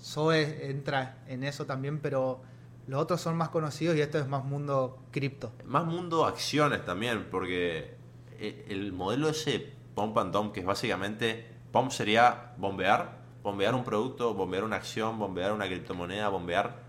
Zoe 0.00 0.70
entra 0.70 1.18
en 1.26 1.44
eso 1.44 1.66
también, 1.66 1.98
pero 2.00 2.40
los 2.86 3.00
otros 3.02 3.20
son 3.20 3.36
más 3.36 3.48
conocidos 3.48 3.96
y 3.96 4.00
esto 4.00 4.18
es 4.18 4.28
más 4.28 4.44
mundo 4.44 4.98
cripto. 5.10 5.52
Más 5.64 5.84
mundo 5.84 6.24
acciones 6.24 6.84
también, 6.84 7.26
porque 7.30 7.96
e- 8.38 8.66
el 8.68 8.92
modelo 8.92 9.28
ese 9.28 9.72
pump 9.94 10.16
and 10.18 10.32
dump, 10.32 10.52
que 10.52 10.60
es 10.60 10.66
básicamente, 10.66 11.46
pump 11.72 11.90
sería 11.90 12.52
bombear, 12.58 13.18
bombear 13.42 13.74
un 13.74 13.82
producto, 13.84 14.34
bombear 14.34 14.62
una 14.64 14.76
acción, 14.76 15.18
bombear 15.18 15.52
una 15.52 15.66
criptomoneda, 15.66 16.28
bombear 16.28 16.82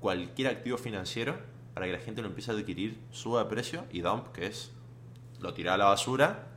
cualquier 0.00 0.48
activo 0.48 0.78
financiero, 0.78 1.36
para 1.74 1.86
que 1.86 1.92
la 1.92 1.98
gente 1.98 2.22
lo 2.22 2.28
empiece 2.28 2.50
a 2.50 2.54
adquirir, 2.54 2.98
suba 3.10 3.44
de 3.44 3.50
precio 3.50 3.84
y 3.92 4.00
dump, 4.00 4.28
que 4.32 4.46
es 4.46 4.72
lo 5.40 5.52
tirás 5.54 5.74
a 5.74 5.78
la 5.78 5.84
basura, 5.86 6.48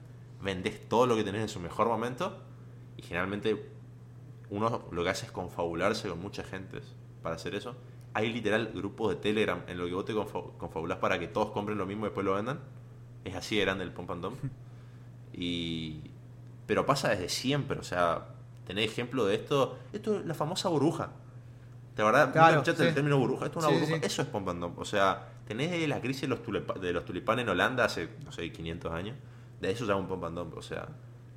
vendes 0.42 0.88
todo 0.88 1.06
lo 1.08 1.16
que 1.16 1.24
tenés 1.24 1.42
en 1.42 1.50
su 1.50 1.60
mejor 1.60 1.88
momento 1.88 2.38
y 2.98 3.02
generalmente 3.02 3.70
uno 4.50 4.84
lo 4.92 5.04
que 5.04 5.10
hace 5.10 5.26
es 5.26 5.32
confabularse 5.32 6.08
con 6.10 6.20
mucha 6.22 6.44
gente 6.44 6.82
para 7.24 7.36
hacer 7.36 7.56
eso. 7.56 7.76
Hay 8.14 8.32
literal 8.32 8.72
grupos 8.74 9.10
de 9.10 9.16
Telegram 9.18 9.62
en 9.68 9.78
lo 9.78 9.86
que 9.86 9.94
vos 9.94 10.06
te 10.06 10.14
confa- 10.14 10.58
confabulas 10.58 11.00
para 11.00 11.20
que 11.20 11.28
todos 11.28 11.52
compren 11.52 11.78
lo 11.78 11.86
mismo 11.86 12.06
y 12.06 12.10
después 12.10 12.26
lo 12.26 12.36
vendan. 12.36 12.60
Es 13.26 13.36
así 13.36 13.56
de 13.58 13.62
grande 13.64 13.84
el 13.84 13.92
pump 13.92 14.12
and 14.12 14.22
dump. 14.24 14.38
Y... 15.34 16.02
Pero 16.68 16.86
pasa 16.86 17.10
desde 17.10 17.30
siempre, 17.30 17.78
o 17.78 17.84
sea, 17.84 18.28
tenés 18.66 18.90
ejemplo 18.90 19.26
de 19.26 19.36
esto. 19.36 19.78
Esto 19.94 20.20
es 20.20 20.26
la 20.26 20.34
famosa 20.34 20.70
burbuja. 20.70 21.12
¿De 21.96 22.04
verdad? 22.04 22.32
Claro, 22.32 22.64
sí. 22.66 22.72
el 22.80 22.94
término 22.94 23.18
burbuja? 23.20 23.46
Esto 23.46 23.60
es 23.60 23.66
una 23.66 23.74
Sí, 23.76 23.80
burbuja. 23.82 24.00
sí. 24.02 24.06
Eso 24.08 24.22
es 24.24 24.28
pump 24.30 24.50
and 24.50 24.62
dump. 24.62 24.80
O 24.80 24.86
sea, 24.86 25.30
tenés 25.48 25.88
la 25.88 26.02
crisis 26.02 26.22
de 26.22 26.28
los, 26.30 26.42
tulipa- 26.42 26.80
de 26.80 26.92
los 26.94 27.06
tulipanes 27.06 27.44
en 27.44 27.50
Holanda 27.50 27.86
hace, 27.86 28.10
no 28.24 28.32
sé, 28.32 28.52
500 28.52 28.92
años. 28.94 29.16
De 29.62 29.72
eso 29.72 29.86
llama 29.86 30.02
un 30.02 30.08
pump 30.08 30.24
and 30.26 30.38
dump. 30.38 30.58
O 30.58 30.62
sea, 30.62 30.88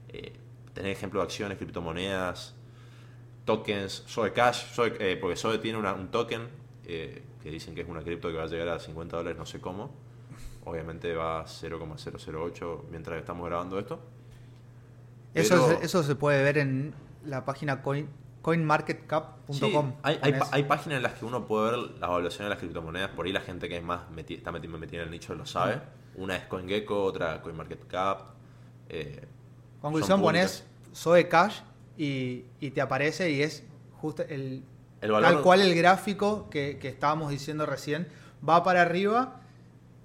eh, 0.09 0.33
tenés 0.75 0.97
ejemplo 0.97 1.21
de 1.21 1.25
acciones, 1.27 1.57
criptomonedas, 1.59 2.55
tokens, 3.45 4.05
Zoe 4.09 4.33
Cash, 4.33 4.65
Zoe- 4.75 4.97
eh, 5.01 5.17
porque 5.21 5.37
Zoe 5.37 5.59
tiene 5.59 5.79
una- 5.79 5.95
un 5.95 6.09
token 6.11 6.49
eh, 6.91 7.23
que 7.43 7.51
dicen 7.51 7.75
que 7.75 7.83
es 7.83 7.89
una 7.89 8.03
cripto 8.03 8.29
que 8.29 8.35
va 8.37 8.45
a 8.45 8.47
llegar 8.47 8.69
a 8.69 8.79
50 8.81 9.17
dólares, 9.19 9.39
no 9.39 9.45
sé 9.47 9.61
cómo. 9.61 9.91
Obviamente 10.65 11.15
va 11.15 11.41
a 11.41 11.47
0,008 11.47 12.87
mientras 12.91 13.19
estamos 13.19 13.47
grabando 13.47 13.79
esto. 13.79 14.01
Eso, 15.35 15.67
Pero- 15.69 15.81
eso 15.83 16.03
se 16.03 16.15
puede 16.15 16.43
ver 16.43 16.59
en 16.59 16.95
la 17.25 17.45
página 17.45 17.83
coin, 17.83 18.09
coinmarketcap.com. 18.43 19.55
Sí, 19.55 19.73
hay, 20.03 20.19
hay, 20.23 20.35
hay 20.51 20.63
páginas 20.65 20.97
en 20.99 21.03
las 21.03 21.13
que 21.15 21.25
uno 21.25 21.47
puede 21.47 21.71
ver 21.71 21.79
la 22.01 22.07
evaluación 22.07 22.45
de 22.47 22.51
las 22.51 22.59
criptomonedas. 22.59 23.11
Por 23.11 23.27
ahí 23.27 23.33
la 23.33 23.41
gente 23.41 23.69
que 23.69 23.77
es 23.77 23.83
más 23.83 24.01
está 24.29 24.51
meti- 24.53 24.69
metida 24.69 25.01
en 25.03 25.07
el 25.07 25.11
nicho 25.11 25.35
lo 25.35 25.47
sabe. 25.47 25.81
Una 26.19 26.37
es 26.37 26.45
CoinGecko, 26.47 27.03
otra 27.05 27.41
CoinMarketCap. 27.43 28.23
Eh, 28.89 29.25
Conclusión, 29.81 30.21
pones 30.21 30.65
Zoe 30.95 31.29
Cash 31.29 31.61
y, 31.97 32.45
y 32.61 32.71
te 32.71 32.81
aparece 32.81 33.31
y 33.31 33.43
es 33.43 33.65
justo 34.01 34.23
el, 34.29 34.63
El 35.01 35.11
valor- 35.13 35.33
tal 35.35 35.43
cual 35.43 35.61
el 35.61 35.75
gráfico 35.75 36.49
que, 36.51 36.79
que 36.79 36.89
estábamos 36.89 37.31
diciendo 37.31 37.67
recién. 37.67 38.09
Va 38.47 38.63
para 38.65 38.83
arriba 38.83 39.41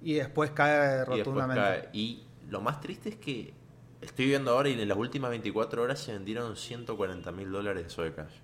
y 0.02 0.14
después 0.14 0.50
cae 0.50 0.94
y 0.94 0.98
después 0.98 1.18
rotundamente. 1.18 1.60
cae. 1.62 1.88
Y 1.92 2.24
lo 2.48 2.60
más 2.60 2.80
triste 2.80 3.08
es 3.10 3.16
que 3.16 3.52
estoy 4.00 4.26
viendo 4.26 4.50
ahora 4.52 4.68
y 4.68 4.80
en 4.80 4.88
las 4.88 4.98
últimas 4.98 5.30
24 5.30 5.82
horas 5.82 5.98
se 5.98 6.12
vendieron 6.12 6.56
140 6.56 7.32
mil 7.32 7.50
dólares 7.50 7.84
de 7.84 7.90
Zoe 7.90 8.12
Cash. 8.14 8.34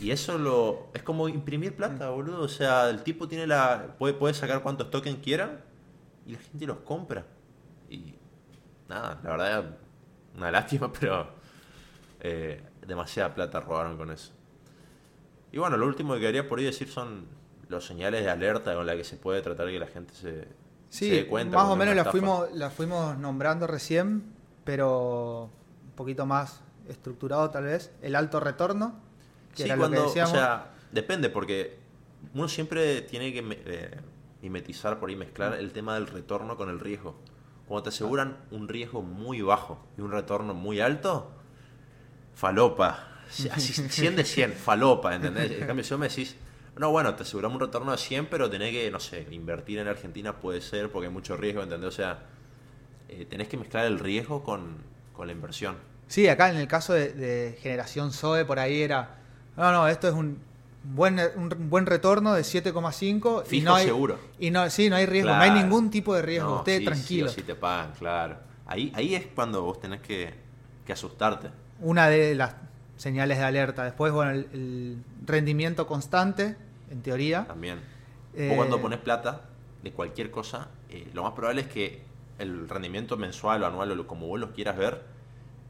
Y 0.00 0.10
eso 0.10 0.38
lo 0.38 0.88
es 0.94 1.02
como 1.02 1.28
imprimir 1.28 1.76
plata, 1.76 2.10
boludo. 2.10 2.42
O 2.42 2.48
sea, 2.48 2.88
el 2.90 3.02
tipo 3.02 3.28
tiene 3.28 3.46
la 3.46 3.94
puede, 3.98 4.14
puede 4.14 4.34
sacar 4.34 4.62
cuantos 4.62 4.90
tokens 4.90 5.18
quiera 5.22 5.64
y 6.28 6.32
la 6.34 6.38
gente 6.40 6.66
los 6.66 6.78
compra. 6.80 7.26
Y 7.90 8.14
nada, 8.88 9.20
la 9.24 9.30
verdad, 9.30 9.78
una 10.36 10.50
lástima, 10.52 10.92
pero 11.00 11.28
eh, 12.20 12.62
demasiada 12.86 13.34
plata 13.34 13.60
robaron 13.60 13.96
con 13.96 14.12
eso. 14.12 14.32
Y 15.52 15.58
bueno, 15.58 15.76
lo 15.76 15.86
último 15.86 16.14
que 16.14 16.20
quería 16.20 16.48
por 16.48 16.58
ahí 16.58 16.66
decir 16.66 16.88
son 16.88 17.26
los 17.68 17.86
señales 17.86 18.24
de 18.24 18.30
alerta 18.30 18.74
con 18.74 18.86
la 18.86 18.96
que 18.96 19.04
se 19.04 19.16
puede 19.16 19.42
tratar 19.42 19.68
que 19.68 19.78
la 19.80 19.86
gente 19.88 20.14
se, 20.14 20.48
se 20.48 20.48
Sí, 20.90 21.10
dé 21.14 21.26
cuenta. 21.26 21.56
más 21.56 21.66
o 21.68 21.76
menos 21.76 21.94
una 21.94 21.94
la 21.94 22.02
estafa. 22.02 22.10
fuimos, 22.10 22.52
la 22.52 22.70
fuimos 22.70 23.18
nombrando 23.18 23.66
recién, 23.66 24.34
pero 24.64 25.50
un 25.84 25.92
poquito 25.96 26.26
más 26.26 26.60
estructurado 26.88 27.50
tal 27.50 27.64
vez. 27.64 27.92
El 28.02 28.16
alto 28.16 28.40
retorno, 28.40 29.00
que 29.54 29.64
Sí, 29.64 29.68
era 29.68 29.76
cuando, 29.76 30.02
lo 30.04 30.12
que 30.12 30.22
o 30.22 30.26
sea, 30.26 30.70
depende, 30.92 31.30
porque 31.30 31.78
uno 32.34 32.48
siempre 32.48 33.02
tiene 33.02 33.32
que 33.32 33.40
eh, 33.66 34.00
mimetizar 34.42 34.98
por 34.98 35.08
ahí, 35.10 35.16
mezclar 35.16 35.54
el 35.54 35.72
tema 35.72 35.94
del 35.94 36.06
retorno 36.06 36.56
con 36.56 36.70
el 36.70 36.80
riesgo. 36.80 37.16
Cuando 37.66 37.84
te 37.84 37.88
aseguran 37.90 38.38
un 38.50 38.68
riesgo 38.68 39.02
muy 39.02 39.42
bajo 39.42 39.84
y 39.96 40.00
un 40.00 40.10
retorno 40.10 40.54
muy 40.54 40.80
alto, 40.80 41.30
falopa. 42.34 43.08
Así, 43.28 43.72
100 43.88 44.16
de 44.16 44.24
100, 44.24 44.52
falopa, 44.52 45.14
¿entendés? 45.14 45.50
En 45.52 45.66
cambio, 45.66 45.84
si 45.84 45.90
vos 45.90 46.00
me 46.00 46.08
decís, 46.08 46.36
no, 46.76 46.90
bueno, 46.90 47.14
te 47.14 47.24
aseguramos 47.24 47.56
un 47.56 47.66
retorno 47.66 47.92
de 47.92 47.98
100, 47.98 48.26
pero 48.26 48.48
tenés 48.48 48.72
que, 48.72 48.90
no 48.90 49.00
sé, 49.00 49.26
invertir 49.30 49.80
en 49.80 49.88
Argentina 49.88 50.40
puede 50.40 50.60
ser 50.60 50.90
porque 50.90 51.08
hay 51.08 51.12
mucho 51.12 51.36
riesgo, 51.36 51.62
¿entendés? 51.62 51.88
O 51.88 51.92
sea, 51.92 52.22
eh, 53.08 53.26
tenés 53.28 53.48
que 53.48 53.56
mezclar 53.56 53.84
el 53.84 53.98
riesgo 53.98 54.42
con, 54.42 54.78
con 55.12 55.26
la 55.26 55.32
inversión. 55.32 55.76
Sí, 56.06 56.26
acá 56.28 56.48
en 56.48 56.56
el 56.56 56.68
caso 56.68 56.94
de, 56.94 57.12
de 57.12 57.58
generación 57.60 58.12
Zoe, 58.12 58.46
por 58.46 58.58
ahí 58.58 58.80
era, 58.80 59.18
no, 59.56 59.72
no, 59.72 59.88
esto 59.88 60.08
es 60.08 60.14
un 60.14 60.47
buen, 60.84 61.20
un 61.36 61.70
buen 61.70 61.86
retorno 61.86 62.32
de 62.34 62.42
7,5 62.42 63.44
y 63.50 63.60
no 63.60 63.74
hay, 63.74 63.86
seguro. 63.86 64.18
Y 64.38 64.50
no, 64.50 64.68
sí, 64.70 64.88
no 64.90 64.96
hay 64.96 65.06
riesgo, 65.06 65.30
no 65.34 65.42
hay 65.42 65.50
ningún 65.50 65.90
tipo 65.90 66.14
de 66.14 66.22
riesgo, 66.22 66.50
No, 66.50 66.56
usted 66.58 66.78
sí, 66.78 66.84
tranquilo. 66.84 67.28
Sí, 67.28 67.34
o 67.34 67.40
sí 67.40 67.46
te 67.46 67.54
pagan, 67.54 67.92
claro. 67.98 68.36
Ahí, 68.66 68.92
ahí 68.94 69.14
es 69.14 69.26
cuando 69.34 69.62
vos 69.62 69.80
tenés 69.80 70.00
que, 70.00 70.32
que 70.86 70.92
asustarte. 70.92 71.48
Una 71.80 72.08
de 72.08 72.34
las 72.34 72.54
señales 72.96 73.38
de 73.38 73.44
alerta. 73.44 73.84
Después, 73.84 74.12
bueno, 74.12 74.32
el, 74.32 74.48
el 74.52 74.98
rendimiento 75.26 75.86
constante, 75.86 76.56
en 76.90 77.02
teoría. 77.02 77.46
También. 77.46 77.80
Eh, 78.34 78.46
Vos 78.48 78.56
cuando 78.56 78.80
pones 78.80 78.98
plata 78.98 79.42
de 79.82 79.92
cualquier 79.92 80.30
cosa, 80.30 80.68
eh, 80.90 81.08
lo 81.14 81.22
más 81.22 81.32
probable 81.32 81.62
es 81.62 81.68
que 81.68 82.02
el 82.38 82.68
rendimiento 82.68 83.16
mensual 83.16 83.62
o 83.62 83.66
anual 83.66 83.90
o 83.92 83.94
lo- 83.94 84.06
como 84.06 84.26
vos 84.26 84.38
lo 84.38 84.52
quieras 84.52 84.76
ver, 84.76 85.02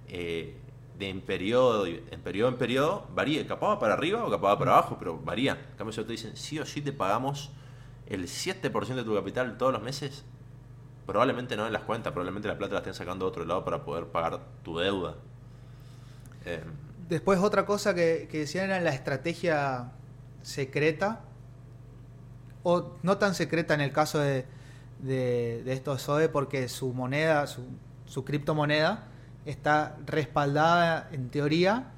eh, 0.08 0.56
de 0.98 1.08
en 1.08 1.20
periodo, 1.20 1.86
en 1.86 2.20
periodo 2.22 2.48
en 2.50 2.56
periodo, 2.56 3.06
varía. 3.14 3.46
Capaz 3.46 3.68
va 3.68 3.78
para 3.78 3.94
arriba 3.94 4.24
o 4.24 4.30
capaz 4.30 4.48
va 4.48 4.58
para 4.58 4.72
abajo, 4.72 4.96
pero 4.98 5.18
varía. 5.18 5.52
En 5.52 5.76
cambio, 5.76 5.92
si 5.92 6.02
te 6.02 6.12
dicen, 6.12 6.36
sí 6.36 6.58
o 6.58 6.66
sí 6.66 6.82
te 6.82 6.92
pagamos 6.92 7.50
el 8.06 8.24
7% 8.24 8.94
de 8.94 9.04
tu 9.04 9.14
capital 9.14 9.56
todos 9.58 9.72
los 9.72 9.82
meses, 9.82 10.24
probablemente 11.06 11.56
no 11.56 11.66
en 11.66 11.72
las 11.72 11.82
cuentas, 11.82 12.12
probablemente 12.12 12.48
la 12.48 12.58
plata 12.58 12.74
la 12.74 12.78
estén 12.80 12.94
sacando 12.94 13.26
de 13.26 13.28
otro 13.30 13.44
lado 13.44 13.64
para 13.64 13.84
poder 13.84 14.06
pagar 14.06 14.40
tu 14.62 14.78
deuda. 14.78 15.14
Eh, 16.44 16.62
Después, 17.08 17.38
otra 17.38 17.64
cosa 17.64 17.94
que, 17.94 18.28
que 18.30 18.40
decían 18.40 18.66
era 18.66 18.80
la 18.80 18.90
estrategia 18.90 19.92
secreta, 20.42 21.20
o 22.62 22.96
no 23.02 23.16
tan 23.18 23.34
secreta 23.34 23.72
en 23.74 23.80
el 23.80 23.92
caso 23.92 24.18
de, 24.18 24.44
de, 24.98 25.62
de 25.64 25.72
estos 25.72 26.02
Zoe, 26.02 26.28
porque 26.28 26.68
su 26.68 26.92
moneda, 26.92 27.46
su, 27.46 27.64
su 28.04 28.24
criptomoneda, 28.24 29.06
está 29.46 29.96
respaldada 30.06 31.08
en 31.12 31.30
teoría 31.30 31.92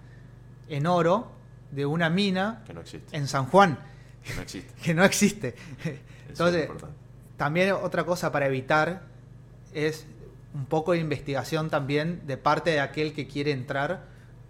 en 0.68 0.86
oro 0.86 1.30
de 1.70 1.86
una 1.86 2.10
mina 2.10 2.62
que 2.66 2.74
no 2.74 2.80
existe. 2.80 3.16
en 3.16 3.26
San 3.28 3.46
Juan, 3.46 3.78
Que 4.24 4.34
no 4.34 4.42
existe. 4.42 4.74
que 4.82 4.94
no 4.94 5.04
existe. 5.04 5.54
Entonces, 6.28 6.68
también 7.36 7.72
otra 7.72 8.04
cosa 8.04 8.30
para 8.32 8.46
evitar 8.46 9.02
es 9.72 10.06
un 10.54 10.66
poco 10.66 10.92
de 10.92 10.98
investigación 10.98 11.70
también 11.70 12.22
de 12.26 12.36
parte 12.36 12.70
de 12.70 12.80
aquel 12.80 13.12
que 13.12 13.26
quiere 13.26 13.52
entrar. 13.52 14.04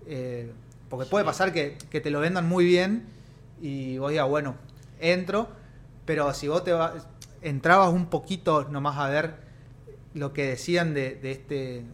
eh, 0.06 0.52
porque 0.88 1.06
puede 1.08 1.24
pasar 1.24 1.52
que, 1.52 1.78
que 1.88 2.00
te 2.00 2.10
lo 2.10 2.18
vendan 2.20 2.48
muy 2.48 2.64
bien 2.64 3.04
y 3.62 3.96
vos 3.98 4.10
digas, 4.10 4.28
bueno, 4.28 4.56
entro, 4.98 5.48
pero 6.04 6.34
si 6.34 6.48
vos 6.48 6.64
te 6.64 6.72
va- 6.72 6.94
entrabas 7.42 7.92
un 7.92 8.06
poquito 8.06 8.64
nomás 8.64 8.98
a 8.98 9.08
ver 9.08 9.34
lo 10.14 10.32
que 10.32 10.46
decían 10.48 10.92
de, 10.94 11.14
de 11.14 11.30
este 11.30 11.84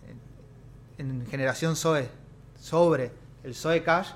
en 0.98 1.26
generación 1.26 1.76
Zoe 1.76 2.08
sobre 2.58 3.10
el 3.44 3.54
Zoe 3.54 3.82
Cash, 3.82 4.10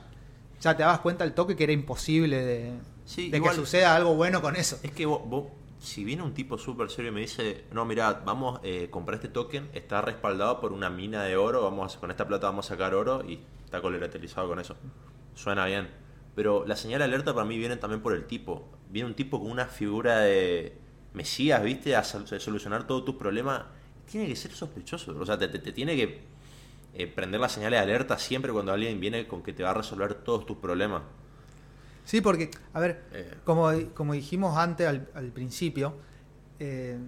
ya 0.60 0.76
te 0.76 0.82
dabas 0.82 1.00
cuenta 1.00 1.24
el 1.24 1.32
toque 1.34 1.56
que 1.56 1.64
era 1.64 1.72
imposible 1.72 2.42
de, 2.44 2.72
Sí, 3.04 3.30
de 3.30 3.38
igual- 3.38 3.54
que 3.54 3.60
suceda 3.60 3.94
algo 3.96 4.14
bueno 4.14 4.40
con 4.42 4.56
eso. 4.56 4.78
Es 4.82 4.92
que 4.92 5.06
vos, 5.06 5.20
vos- 5.24 5.46
si 5.80 6.04
viene 6.04 6.22
un 6.22 6.34
tipo 6.34 6.58
súper 6.58 6.90
serio 6.90 7.10
y 7.10 7.14
me 7.14 7.20
dice, 7.20 7.64
no, 7.72 7.84
mira, 7.86 8.22
vamos 8.24 8.60
eh, 8.62 8.88
comprar 8.90 9.14
este 9.16 9.28
token, 9.28 9.70
está 9.72 10.02
respaldado 10.02 10.60
por 10.60 10.72
una 10.72 10.90
mina 10.90 11.22
de 11.24 11.36
oro, 11.36 11.62
vamos 11.62 11.96
a- 11.96 12.00
con 12.00 12.10
esta 12.10 12.26
plata 12.28 12.46
vamos 12.48 12.66
a 12.66 12.68
sacar 12.74 12.94
oro 12.94 13.24
y 13.26 13.40
está 13.64 13.80
colateralizado 13.80 14.48
con 14.48 14.60
eso. 14.60 14.76
Suena 15.34 15.64
bien. 15.66 15.88
Pero 16.34 16.64
la 16.66 16.76
señal 16.76 16.98
de 16.98 17.04
alerta 17.06 17.32
para 17.34 17.46
mí 17.46 17.56
viene 17.58 17.76
también 17.76 18.02
por 18.02 18.12
el 18.14 18.26
tipo. 18.26 18.68
Viene 18.90 19.08
un 19.08 19.14
tipo 19.14 19.40
con 19.40 19.50
una 19.50 19.66
figura 19.66 20.20
de 20.20 20.76
Mesías, 21.14 21.62
¿viste? 21.62 21.96
A 21.96 22.04
sol- 22.04 22.24
a 22.30 22.38
solucionar 22.38 22.86
todos 22.86 23.04
tus 23.04 23.14
problemas. 23.16 23.62
Tiene 24.10 24.26
que 24.28 24.36
ser 24.36 24.52
sospechoso. 24.52 25.16
O 25.18 25.24
sea, 25.26 25.38
te, 25.38 25.48
te- 25.48 25.58
te 25.58 25.72
tiene 25.72 25.96
que 25.96 26.20
eh, 26.94 27.06
prender 27.06 27.40
la 27.40 27.48
señal 27.48 27.70
de 27.72 27.78
alerta 27.78 28.18
siempre 28.18 28.52
cuando 28.52 28.72
alguien 28.72 28.98
viene 29.00 29.26
con 29.28 29.42
que 29.42 29.52
te 29.52 29.62
va 29.62 29.70
a 29.70 29.74
resolver 29.74 30.14
todos 30.14 30.44
tus 30.46 30.56
problemas. 30.58 31.02
Sí, 32.04 32.20
porque, 32.20 32.50
a 32.72 32.80
ver, 32.80 33.04
Eh. 33.12 33.34
como, 33.44 33.70
como 33.94 34.14
dijimos 34.14 34.56
antes 34.56 34.86
al, 34.88 35.08
al 35.14 35.26
principio, 35.28 35.94
eh, 36.58 36.98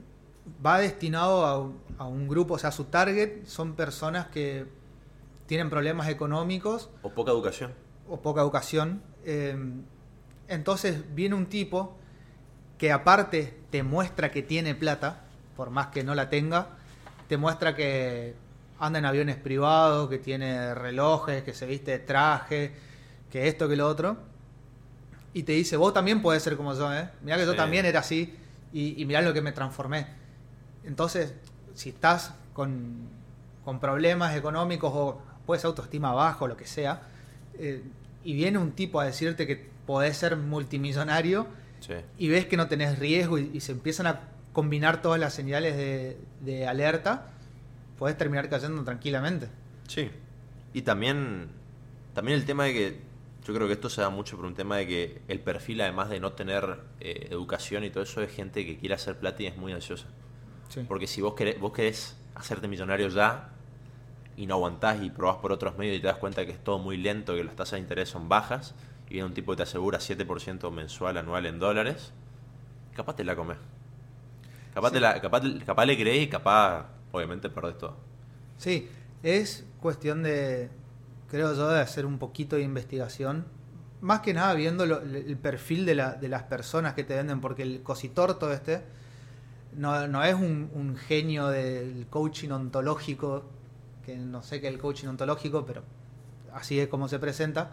va 0.65 0.79
destinado 0.79 1.45
a, 1.45 1.59
un- 1.61 1.79
a 1.99 2.07
un 2.07 2.29
grupo, 2.29 2.55
o 2.55 2.59
sea, 2.59 2.71
su 2.73 2.85
target 2.85 3.45
son 3.47 3.75
personas 3.75 4.27
que 4.29 4.67
tienen 5.47 5.71
problemas 5.71 6.09
económicos 6.09 6.89
O 7.03 7.11
poca 7.11 7.31
educación. 7.33 7.73
o 8.09 8.21
poca 8.21 8.41
educación. 8.41 9.03
entonces 10.49 11.03
viene 11.15 11.35
un 11.35 11.47
tipo 11.47 11.97
que 12.79 12.93
aparte 12.93 13.59
te 13.71 13.83
muestra 13.83 14.31
que 14.31 14.43
tiene 14.43 14.75
plata, 14.75 15.25
por 15.57 15.71
más 15.71 15.89
que 15.89 16.03
no 16.05 16.15
la 16.15 16.29
tenga, 16.29 16.69
te 17.29 17.37
muestra 17.37 17.75
que 17.77 18.35
anda 18.85 18.99
en 18.99 19.05
aviones 19.05 19.37
privados, 19.37 20.09
que 20.11 20.19
tiene 20.19 20.75
relojes, 20.75 21.43
que 21.45 21.55
se 21.55 21.67
viste 21.67 21.93
de 21.93 21.99
traje, 22.01 22.73
que 23.31 23.47
esto, 23.49 23.69
que 23.69 23.77
lo 23.77 23.87
otro. 23.87 24.17
y 25.35 25.45
te 25.45 25.53
dice, 25.53 25.77
vos 25.77 25.95
también 25.95 26.21
podés 26.21 26.43
ser 26.43 26.57
como 26.57 26.75
yo, 26.75 26.93
¿eh? 26.93 27.09
Mirá 27.23 27.37
que 27.39 27.47
yo 27.47 27.55
también 27.55 27.87
era 27.87 28.01
así 28.01 28.35
y, 28.73 29.01
y 29.01 29.07
mirá 29.07 29.23
lo 29.23 29.33
que 29.33 29.41
me 29.41 29.53
transformé. 29.53 30.07
Entonces, 30.85 31.33
si 31.75 31.91
estás 31.91 32.35
con, 32.53 33.09
con 33.65 33.79
problemas 33.81 34.37
económicos 34.37 34.93
o 34.95 35.23
puedes 35.47 35.65
autoestima 35.65 36.13
bajo, 36.13 36.47
lo 36.49 36.57
que 36.57 36.67
sea, 36.67 37.03
eh, 37.59 37.83
y 38.25 38.35
viene 38.35 38.59
un 38.59 38.73
tipo 38.73 39.01
a 39.01 39.05
decirte 39.07 39.47
que 39.47 39.71
podés 39.87 40.17
ser 40.17 40.37
multimillonario 40.37 41.47
Sí. 41.81 41.95
y 42.19 42.29
ves 42.29 42.47
que 42.47 42.57
no 42.57 42.69
tenés 42.69 42.99
riesgo 43.01 43.39
y, 43.39 43.51
y 43.55 43.61
se 43.61 43.73
empiezan 43.73 44.07
a 44.07 44.21
combinar 44.53 45.03
todas 45.03 45.19
las 45.19 45.35
señales 45.35 45.77
de, 45.77 46.17
de 46.41 46.67
alerta, 46.69 47.32
podés 48.03 48.19
terminar 48.19 48.49
cayendo 48.49 48.83
tranquilamente. 48.83 49.49
Sí. 49.87 50.11
Y 50.75 50.83
también, 50.83 51.47
también 52.15 52.37
el 52.37 52.45
tema 52.45 52.65
de 52.65 52.73
que 52.73 53.01
yo 53.47 53.55
creo 53.55 53.69
que 53.69 53.75
esto 53.75 53.89
se 53.89 54.01
da 54.01 54.11
mucho 54.11 54.35
por 54.35 54.45
un 54.45 54.57
tema 54.57 54.77
de 54.79 54.89
que 54.89 55.23
el 55.29 55.39
perfil, 55.39 55.81
además 55.83 56.11
de 56.11 56.19
no 56.19 56.33
tener 56.33 56.81
eh, 56.99 57.29
educación 57.31 57.85
y 57.85 57.91
todo 57.91 58.03
eso, 58.03 58.21
es 58.21 58.35
gente 58.35 58.67
que 58.67 58.77
quiere 58.77 58.97
hacer 58.97 59.21
plata 59.21 59.41
y 59.45 59.47
es 59.47 59.57
muy 59.57 59.73
ansiosa. 59.73 60.09
Sí. 60.69 60.81
Porque 60.89 61.07
si 61.07 61.21
vos 61.21 61.35
querés, 61.35 61.61
vos 61.61 61.73
querés 61.73 62.17
hacerte 62.35 62.67
millonario 62.67 63.07
ya 63.07 63.51
y 64.37 64.47
no 64.47 64.55
aguantás 64.55 65.01
y 65.01 65.09
probás 65.11 65.37
por 65.37 65.53
otros 65.53 65.79
medios 65.79 65.97
y 65.97 66.01
te 66.01 66.09
das 66.09 66.17
cuenta 66.17 66.45
que 66.45 66.51
es 66.51 66.65
todo 66.65 66.81
muy 66.81 66.97
lento, 66.97 67.37
que 67.37 67.45
las 67.45 67.55
tasas 67.55 67.75
de 67.75 67.79
interés 67.83 68.09
son 68.09 68.29
bajas 68.29 68.75
y 69.07 69.11
viene 69.15 69.27
un 69.29 69.35
tipo 69.35 69.53
que 69.53 69.59
te 69.59 69.63
asegura 69.63 70.01
7% 70.01 70.73
mensual, 70.73 71.19
anual 71.19 71.47
en 71.47 71.61
dólares, 71.61 72.13
capaz 72.97 73.15
te 73.15 73.23
la 73.23 73.37
comes. 73.37 73.59
Capaz, 74.75 74.89
Sí. 74.89 74.95
te 74.95 75.01
la, 75.01 75.21
capaz, 75.21 75.43
capaz 75.65 75.85
le 75.87 75.97
crees 75.97 76.25
y 76.25 76.29
capaz, 76.29 76.87
obviamente, 77.13 77.49
perdés 77.49 77.79
todo. 77.79 77.97
Sí, 78.59 78.89
es 79.23 79.65
cuestión 79.81 80.23
de, 80.23 80.71
creo 81.31 81.55
yo, 81.55 81.69
de 81.69 81.81
hacer 81.81 82.07
un 82.07 82.19
poquito 82.19 82.57
de 82.57 82.63
investigación. 82.63 83.45
Más 84.01 84.21
que 84.21 84.35
nada 84.35 84.53
viendo 84.55 84.83
el 84.85 85.37
perfil 85.37 85.87
de, 85.87 85.95
la- 85.95 86.15
de 86.15 86.29
las 86.29 86.43
personas 86.45 86.95
que 86.95 87.05
te 87.05 87.15
venden, 87.15 87.41
porque 87.41 87.63
el 87.63 87.83
cositorto 87.83 88.53
este 88.53 88.83
no, 89.77 90.07
no 90.09 90.25
es 90.25 90.35
un, 90.35 90.97
genio 90.97 91.49
del 91.49 92.07
coaching 92.11 92.51
ontológico, 92.51 93.45
que 94.05 94.17
no 94.17 94.43
sé 94.43 94.61
qué 94.61 94.69
es 94.69 94.75
el 94.75 94.81
coaching 94.81 95.09
ontológico, 95.09 95.65
pero 95.65 95.83
así 96.53 96.79
es 96.81 96.89
como 96.89 97.09
se 97.09 97.19
presenta, 97.19 97.71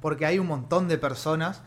porque 0.00 0.26
hay 0.26 0.38
un 0.38 0.46
montón 0.46 0.88
de 0.88 0.96
personas 0.98 1.62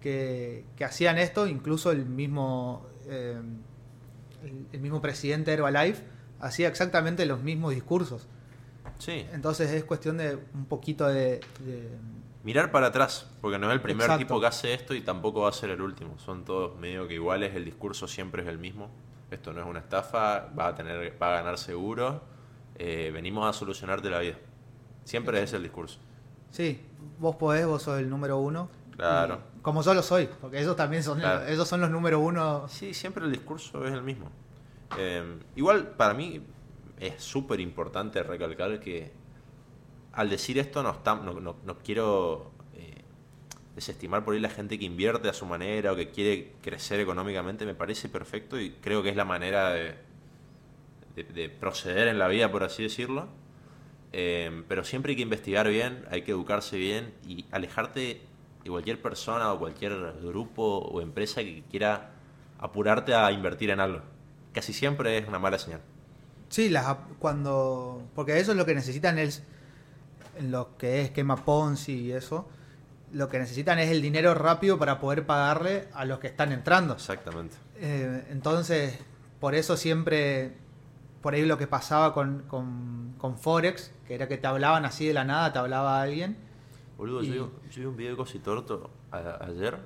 que, 0.00 0.64
que 0.76 0.84
hacían 0.84 1.18
esto, 1.18 1.46
incluso 1.46 1.90
el 1.90 2.04
mismo, 2.06 2.86
eh, 3.06 3.40
el, 4.44 4.66
el 4.72 4.80
mismo 4.80 5.00
presidente 5.00 5.50
de 5.50 5.56
Herbalife 5.56 6.02
hacía 6.40 6.68
exactamente 6.68 7.24
los 7.26 7.42
mismos 7.42 7.74
discursos. 7.74 8.26
Sí. 8.98 9.26
Entonces 9.32 9.70
es 9.72 9.84
cuestión 9.84 10.16
de 10.18 10.38
un 10.54 10.66
poquito 10.66 11.06
de... 11.06 11.40
de- 11.60 11.90
Mirar 12.44 12.70
para 12.70 12.86
atrás, 12.88 13.28
porque 13.40 13.58
no 13.58 13.66
es 13.68 13.72
el 13.74 13.80
primer 13.80 14.04
Exacto. 14.04 14.24
tipo 14.24 14.40
que 14.40 14.46
hace 14.46 14.72
esto 14.72 14.94
y 14.94 15.00
tampoco 15.00 15.40
va 15.42 15.48
a 15.48 15.52
ser 15.52 15.70
el 15.70 15.80
último. 15.80 16.16
Son 16.18 16.44
todos 16.44 16.78
medio 16.78 17.08
que 17.08 17.14
iguales, 17.14 17.54
el 17.56 17.64
discurso 17.64 18.06
siempre 18.06 18.42
es 18.42 18.48
el 18.48 18.58
mismo. 18.58 18.88
Esto 19.32 19.52
no 19.52 19.60
es 19.60 19.66
una 19.66 19.80
estafa, 19.80 20.46
va 20.56 20.68
a 20.68 20.74
tener, 20.76 21.20
va 21.20 21.32
a 21.32 21.40
ganar 21.42 21.58
seguro. 21.58 22.22
eh, 22.78 23.10
venimos 23.12 23.48
a 23.48 23.52
solucionarte 23.52 24.08
la 24.10 24.20
vida. 24.20 24.36
Siempre 25.04 25.42
es 25.42 25.52
el 25.54 25.62
discurso. 25.64 25.98
sí, 26.50 26.80
vos 27.18 27.34
podés, 27.36 27.66
vos 27.66 27.82
sos 27.82 27.98
el 27.98 28.08
número 28.08 28.36
uno. 28.38 28.68
Claro. 28.94 29.40
Como 29.62 29.82
yo 29.82 29.92
lo 29.94 30.02
soy, 30.02 30.28
porque 30.40 30.60
ellos 30.60 30.76
también 30.76 31.02
son, 31.02 31.18
Claro. 31.18 31.46
ellos 31.48 31.66
son 31.66 31.80
los 31.80 31.90
número 31.90 32.20
uno. 32.20 32.68
Sí, 32.68 32.94
siempre 32.94 33.24
el 33.24 33.32
discurso 33.32 33.84
es 33.86 33.92
el 33.92 34.02
mismo. 34.02 34.30
Eh, 34.98 35.38
igual, 35.56 35.88
para 35.96 36.14
mí 36.14 36.40
es 37.00 37.22
súper 37.22 37.60
importante 37.60 38.22
recalcar 38.22 38.80
que 38.80 39.10
al 40.12 40.30
decir 40.30 40.58
esto 40.58 40.82
no, 40.82 40.90
está- 40.90 41.16
no, 41.16 41.40
no- 41.40 41.56
no 41.64 41.78
quiero 41.78 42.52
eh, 42.74 43.02
desestimar 43.74 44.24
por 44.24 44.34
ahí 44.34 44.40
la 44.40 44.48
gente 44.48 44.78
que 44.78 44.84
invierte 44.86 45.28
a 45.28 45.32
su 45.34 45.44
manera 45.46 45.92
o 45.92 45.96
que 45.96 46.10
quiere 46.10 46.52
crecer 46.62 47.00
económicamente. 47.00 47.66
Me 47.66 47.74
parece 47.74 48.08
perfecto 48.08 48.58
y 48.60 48.70
creo 48.80 49.02
que 49.02 49.10
es 49.10 49.16
la 49.16 49.24
manera 49.26 49.70
de, 49.70 49.94
de- 51.16 51.24
de 51.24 51.48
proceder 51.50 52.08
en 52.08 52.18
la 52.18 52.28
vida, 52.28 52.50
por 52.50 52.62
así 52.64 52.82
decirlo. 52.82 53.28
Eh, 54.12 54.62
pero 54.68 54.84
siempre 54.84 55.10
hay 55.12 55.16
que 55.16 55.22
investigar 55.22 55.68
bien, 55.68 56.04
hay 56.10 56.22
que 56.22 56.30
educarse 56.30 56.78
bien 56.78 57.12
y 57.26 57.44
alejarte 57.50 58.20
de 58.64 58.70
cualquier 58.70 59.02
persona 59.02 59.52
o 59.52 59.58
cualquier 59.58 59.92
grupo 60.22 60.62
o 60.78 61.00
empresa 61.02 61.42
que 61.42 61.62
quiera 61.70 62.12
apurarte 62.58 63.14
a 63.14 63.30
invertir 63.32 63.70
en 63.70 63.80
algo. 63.80 64.00
Casi 64.56 64.72
siempre 64.72 65.18
es 65.18 65.28
una 65.28 65.38
mala 65.38 65.58
señal. 65.58 65.82
Sí, 66.48 66.70
las, 66.70 66.96
cuando... 67.18 68.02
Porque 68.14 68.38
eso 68.40 68.52
es 68.52 68.56
lo 68.56 68.64
que 68.64 68.74
necesitan 68.74 69.18
es, 69.18 69.42
en 70.38 70.50
lo 70.50 70.78
que 70.78 71.00
es 71.00 71.04
esquema 71.08 71.36
Ponzi 71.44 71.92
y 72.06 72.12
eso, 72.12 72.48
lo 73.12 73.28
que 73.28 73.38
necesitan 73.38 73.78
es 73.78 73.90
el 73.90 74.00
dinero 74.00 74.32
rápido 74.34 74.78
para 74.78 74.98
poder 74.98 75.26
pagarle 75.26 75.88
a 75.92 76.06
los 76.06 76.20
que 76.20 76.28
están 76.28 76.52
entrando. 76.52 76.94
Exactamente. 76.94 77.56
Eh, 77.76 78.28
entonces, 78.30 78.98
por 79.40 79.54
eso 79.54 79.76
siempre, 79.76 80.56
por 81.20 81.34
ahí 81.34 81.44
lo 81.44 81.58
que 81.58 81.66
pasaba 81.66 82.14
con, 82.14 82.44
con, 82.48 83.14
con 83.18 83.36
Forex, 83.36 83.92
que 84.08 84.14
era 84.14 84.26
que 84.26 84.38
te 84.38 84.46
hablaban 84.46 84.86
así 84.86 85.06
de 85.06 85.12
la 85.12 85.24
nada, 85.24 85.52
te 85.52 85.58
hablaba 85.58 86.00
alguien. 86.00 86.38
Boludo, 86.96 87.22
Y- 87.22 87.34
yo, 87.34 87.50
yo 87.70 87.80
vi 87.80 87.84
un 87.84 87.96
video 87.98 88.12
de 88.12 88.16
Cositorto 88.16 88.88
a- 89.12 89.44
ayer 89.44 89.76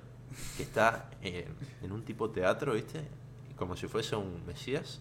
que 0.57 0.63
está 0.63 1.11
eh, 1.23 1.49
en 1.83 1.91
un 1.91 2.05
tipo 2.05 2.31
teatro, 2.31 2.75
¿viste? 2.75 3.01
Como 3.61 3.77
si 3.77 3.89
fuese 3.89 4.17
un 4.17 4.47
Mesías. 4.47 5.01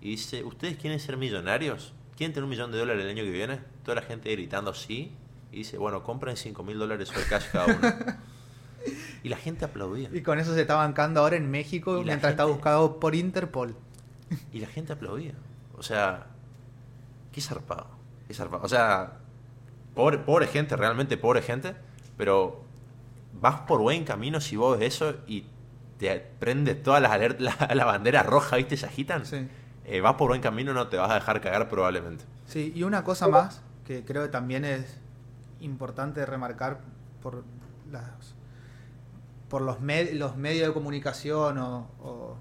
Y 0.00 0.12
dice, 0.12 0.42
¿ustedes 0.44 0.78
quieren 0.78 0.98
ser 0.98 1.18
millonarios? 1.18 1.92
¿Quieren 2.16 2.32
tener 2.32 2.44
un 2.44 2.48
millón 2.48 2.72
de 2.72 2.78
dólares 2.78 3.04
el 3.04 3.10
año 3.10 3.22
que 3.22 3.30
viene? 3.30 3.60
Toda 3.84 3.96
la 3.96 4.02
gente 4.02 4.32
gritando 4.32 4.72
sí. 4.72 5.12
Y 5.52 5.58
dice, 5.58 5.76
bueno, 5.76 6.02
compren 6.02 6.38
5 6.38 6.62
mil 6.64 6.78
dólares 6.78 7.08
sobre 7.08 7.24
cash 7.26 7.44
cada 7.52 7.66
uno. 7.66 7.78
y 9.22 9.28
la 9.28 9.36
gente 9.36 9.66
aplaudía. 9.66 10.08
Y 10.10 10.22
con 10.22 10.38
eso 10.38 10.54
se 10.54 10.62
está 10.62 10.76
bancando 10.76 11.20
ahora 11.20 11.36
en 11.36 11.50
México 11.50 12.00
Y 12.00 12.04
mientras 12.04 12.30
está 12.30 12.46
buscado 12.46 12.98
por 12.98 13.14
Interpol. 13.14 13.76
Y 14.54 14.60
la 14.60 14.68
gente 14.68 14.94
aplaudía. 14.94 15.34
O 15.76 15.82
sea, 15.82 16.28
qué 17.30 17.42
zarpado. 17.42 17.88
Qué 18.26 18.32
zarpado. 18.32 18.64
O 18.64 18.68
sea, 18.70 19.18
pobre, 19.94 20.16
pobre 20.16 20.46
gente, 20.46 20.76
realmente 20.76 21.18
pobre 21.18 21.42
gente. 21.42 21.76
Pero 22.16 22.64
vas 23.34 23.60
por 23.60 23.82
buen 23.82 24.04
camino 24.04 24.40
si 24.40 24.56
vos 24.56 24.78
ves 24.78 24.94
eso 24.94 25.16
y 25.26 25.44
te 26.02 26.20
prende 26.38 26.74
todas 26.74 27.00
las 27.00 27.12
alertas, 27.12 27.40
la, 27.68 27.74
la 27.74 27.84
bandera 27.84 28.22
roja, 28.22 28.56
¿viste? 28.56 28.76
Se 28.76 28.86
agitan. 28.86 29.24
Sí. 29.26 29.48
Eh, 29.84 30.00
vas 30.00 30.14
por 30.14 30.28
buen 30.28 30.40
camino, 30.40 30.72
no 30.74 30.88
te 30.88 30.96
vas 30.96 31.10
a 31.10 31.14
dejar 31.14 31.40
cagar 31.40 31.68
probablemente. 31.68 32.24
Sí, 32.46 32.72
y 32.74 32.82
una 32.82 33.02
cosa 33.04 33.28
más 33.28 33.62
que 33.86 34.04
creo 34.04 34.22
que 34.22 34.28
también 34.28 34.64
es 34.64 34.98
importante 35.60 36.24
remarcar 36.26 36.80
por 37.22 37.44
las 37.90 38.34
por 39.48 39.60
los, 39.62 39.80
med- 39.80 40.12
los 40.14 40.36
medios 40.36 40.66
de 40.68 40.72
comunicación 40.74 41.58
o, 41.58 41.88
o- 42.00 42.36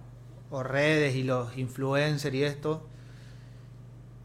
o 0.49 0.63
redes 0.63 1.15
y 1.15 1.23
los 1.23 1.57
influencers 1.57 2.33
y 2.35 2.43
esto, 2.43 2.87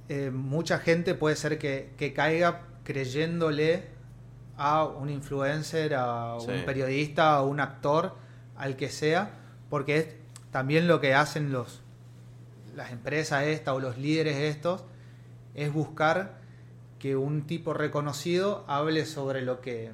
eh, 0.08 0.30
mucha 0.32 0.78
gente 0.78 1.14
puede 1.14 1.36
ser 1.36 1.58
que, 1.58 1.92
que 1.98 2.12
caiga 2.12 2.62
creyéndole 2.84 3.88
a 4.56 4.84
un 4.84 5.10
influencer, 5.10 5.94
a 5.94 6.36
Sí. 6.40 6.50
un 6.50 6.64
periodista, 6.64 7.34
a 7.36 7.42
un 7.42 7.60
actor, 7.60 8.14
al 8.56 8.76
que 8.76 8.88
sea, 8.90 9.30
porque 9.70 9.96
es 9.98 10.08
también 10.50 10.86
lo 10.88 11.00
que 11.00 11.14
hacen 11.14 11.52
los 11.52 11.82
las 12.74 12.90
empresas 12.92 13.44
estas 13.44 13.74
o 13.74 13.80
los 13.80 13.96
líderes 13.96 14.36
estos 14.36 14.84
es 15.54 15.72
buscar 15.72 16.38
que 16.98 17.16
un 17.16 17.46
tipo 17.46 17.72
reconocido 17.72 18.64
hable 18.68 19.06
sobre 19.06 19.40
lo 19.42 19.60
que 19.62 19.92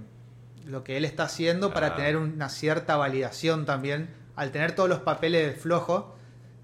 lo 0.67 0.83
que 0.85 0.97
él 0.97 1.05
está 1.05 1.25
haciendo 1.25 1.73
para 1.73 1.89
Ah. 1.89 1.97
tener 1.97 2.17
una 2.17 2.49
cierta 2.49 2.97
validación 2.97 3.67
también. 3.67 4.11
Al 4.37 4.51
tener 4.53 4.75
todos 4.77 4.89
los 4.89 5.01
papeles 5.01 5.61
flojos, 5.61 6.05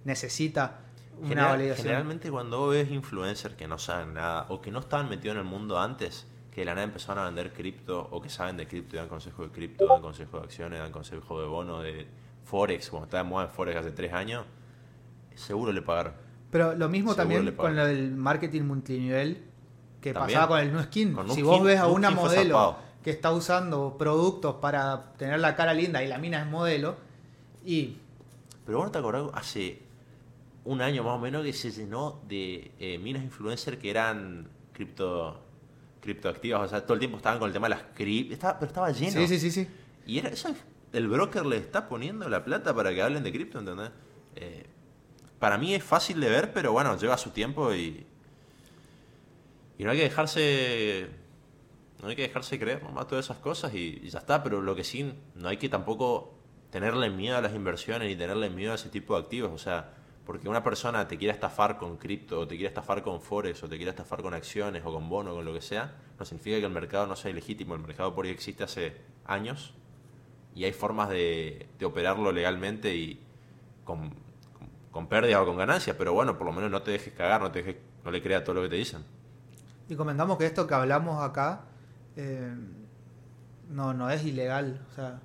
necesita 0.05 0.79
una 1.19 1.29
General- 1.29 1.51
validación. 1.51 1.87
generalmente 1.87 2.31
cuando 2.31 2.69
ves 2.69 2.91
influencers 2.91 3.55
que 3.57 3.67
no 3.67 3.79
saben 3.79 4.15
nada 4.15 4.47
o 4.51 4.61
que 4.61 4.71
no 4.71 4.79
estaban 4.79 5.09
metidos 5.09 5.35
en 5.35 5.41
el 5.41 5.47
mundo 5.49 5.79
antes, 5.81 6.27
que 6.59 6.63
de 6.63 6.65
la 6.65 6.75
nada 6.75 6.87
empezaron 6.87 7.23
a 7.23 7.27
vender 7.27 7.53
cripto 7.53 8.09
o 8.11 8.21
que 8.21 8.29
saben 8.29 8.57
de 8.57 8.67
cripto 8.67 8.97
y 8.97 8.99
dan 8.99 9.07
consejo 9.07 9.45
de 9.45 9.51
cripto, 9.51 9.87
dan 9.87 10.03
consejo 10.03 10.39
de 10.39 10.45
acciones, 10.45 10.81
dan 10.81 10.91
consejo 10.91 11.41
de 11.41 11.47
bono, 11.47 11.81
de 11.83 12.05
Forex, 12.47 12.91
como 12.91 13.05
estaba 13.05 13.23
de 13.23 13.29
moda 13.29 13.45
en 13.45 13.51
Forex 13.53 13.77
hace 13.77 13.93
tres 13.93 14.13
años, 14.13 14.45
seguro 15.37 15.71
le 15.71 15.83
pagaron. 15.83 16.15
Pero 16.51 16.75
lo 16.75 16.89
mismo 16.89 17.15
Seguro 17.15 17.29
también 17.37 17.55
con 17.55 17.77
lo 17.77 17.87
del 17.87 18.11
marketing 18.17 18.63
multinivel 18.63 19.41
que 20.01 20.13
También. 20.13 20.37
pasaba 20.37 20.57
con 20.57 20.67
el 20.67 20.73
Nuskin. 20.73 21.13
Con 21.13 21.31
Si 21.31 21.43
vos 21.43 21.63
ves 21.63 21.79
a 21.79 21.87
una 21.87 22.11
modelo 22.11 22.75
que 23.05 23.11
está 23.11 23.33
usando 23.33 23.97
productos 23.97 24.57
para 24.57 25.13
tener 25.13 25.39
la 25.39 25.55
cara 25.55 25.73
linda 25.75 26.03
y 26.03 26.09
la 26.09 26.19
mina 26.19 26.41
es 26.41 26.47
modelo, 26.49 26.97
y 27.65 27.99
Pero 28.67 28.79
vos 28.79 28.87
no 28.89 28.91
te 28.91 28.99
acordás, 28.99 29.31
hace 29.33 29.81
un 30.65 30.83
año 30.83 31.05
más 31.05 31.15
o 31.15 31.19
menos 31.21 31.45
que 31.45 31.53
se 31.53 31.71
llenó 31.71 32.21
de 32.27 32.73
eh, 32.81 32.99
minas 32.99 33.23
influencers 33.23 33.79
que 33.79 33.91
eran 33.91 34.49
cripto 34.73 35.45
criptoactivas, 36.01 36.67
o 36.67 36.69
sea, 36.69 36.83
todo 36.83 36.95
el 36.95 36.99
tiempo 37.01 37.17
estaban 37.17 37.39
con 37.39 37.49
el 37.49 37.53
tema 37.53 37.69
de 37.69 37.75
las 37.77 37.85
cripto, 37.95 38.35
estaba, 38.35 38.59
pero 38.59 38.69
estaba 38.69 38.91
lleno. 38.91 39.13
sí, 39.13 39.29
sí, 39.29 39.39
sí, 39.39 39.51
sí. 39.51 39.69
Y 40.07 40.19
era 40.19 40.29
eso, 40.31 40.55
el 40.93 41.09
broker 41.09 41.45
le 41.45 41.57
está 41.57 41.89
poniendo 41.89 42.29
la 42.29 42.45
plata 42.45 42.75
para 42.75 42.95
que 42.95 43.03
hablen 43.03 43.23
de 43.23 43.33
cripto, 43.33 43.59
¿entendés? 43.59 43.91
Eh, 44.37 44.67
para 45.39 45.59
mí 45.59 45.75
es 45.75 45.85
fácil 45.85 46.21
de 46.21 46.29
ver, 46.29 46.53
pero 46.53 46.73
bueno, 46.73 46.97
lleva 46.97 47.17
su 47.19 47.31
tiempo 47.31 47.75
y. 47.75 48.07
Y 49.79 49.85
no 49.85 49.93
hay 49.93 49.97
que 49.97 50.05
dejarse 50.05 51.09
No 52.03 52.09
hay 52.09 52.17
que 52.17 52.23
dejarse 52.23 52.59
creer 52.59 52.83
nomás 52.83 53.07
todas 53.07 53.27
esas 53.27 53.39
cosas 53.39 53.73
y, 53.75 54.01
y 54.03 54.09
ya 54.09 54.19
está, 54.19 54.43
pero 54.43 54.61
lo 54.61 54.75
que 54.75 54.83
sí, 54.83 55.13
no 55.37 55.49
hay 55.49 55.57
que 55.57 55.69
tampoco 55.69 56.35
tenerle 56.71 57.11
miedo 57.11 57.37
a 57.37 57.41
las 57.41 57.55
inversiones 57.55 58.09
ni 58.09 58.17
tenerle 58.17 58.51
miedo 58.51 58.73
a 58.73 58.75
ese 58.75 58.89
tipo 58.89 59.15
de 59.15 59.23
activos. 59.23 59.53
O 59.53 59.59
sea, 59.59 59.98
porque 60.29 60.47
una 60.47 60.63
persona 60.63 61.09
te 61.09 61.17
quiera 61.17 61.33
estafar 61.33 61.79
con 61.79 61.97
cripto, 61.97 62.41
o 62.41 62.47
te 62.47 62.57
quiera 62.57 62.69
estafar 62.69 63.03
con 63.03 63.19
forex, 63.19 63.63
o 63.63 63.69
te 63.71 63.77
quiera 63.77 63.93
estafar 63.93 64.21
con 64.21 64.35
acciones, 64.35 64.83
o 64.85 64.93
con 64.93 65.09
bono, 65.09 65.33
con 65.33 65.43
lo 65.43 65.55
que 65.55 65.63
sea, 65.63 65.95
no 66.19 66.25
significa 66.27 66.59
que 66.59 66.67
el 66.67 66.71
mercado 66.71 67.07
no 67.07 67.17
sea 67.17 67.31
ilegítimo. 67.31 67.75
El 67.75 67.81
mercado 67.81 68.15
por 68.15 68.27
ahí 68.27 68.31
existe 68.31 68.63
hace 68.63 68.95
años 69.25 69.73
y 70.55 70.65
hay 70.65 70.75
formas 70.75 71.09
de, 71.09 71.71
operarlo 71.83 72.31
legalmente 72.31 72.95
y 72.95 73.25
con, 73.87 74.13
con, 74.91 75.07
pérdidas 75.07 75.41
o 75.41 75.47
con 75.47 75.57
ganancias, 75.57 75.97
pero 75.97 76.13
bueno, 76.13 76.37
por 76.37 76.47
lo 76.47 76.53
menos 76.53 76.71
no 76.71 76.83
te 76.83 76.91
dejes 76.91 77.15
cagar, 77.15 77.41
no, 77.41 77.51
te 77.51 77.63
dejes, 77.63 77.77
no 78.05 78.11
le 78.11 78.23
creas 78.23 78.45
todo 78.45 78.57
lo 78.57 78.63
que 78.65 78.69
te 78.69 78.77
dicen. 78.77 79.03
Y 79.89 79.97
comentamos 79.97 80.37
que 80.37 80.45
esto 80.45 80.67
que 80.67 80.75
hablamos 80.75 81.25
acá 81.25 81.63
eh, 82.17 82.55
no, 83.71 83.95
no 83.95 84.11
es 84.11 84.23
ilegal. 84.27 84.79
O 84.93 84.95
sea, 84.95 85.23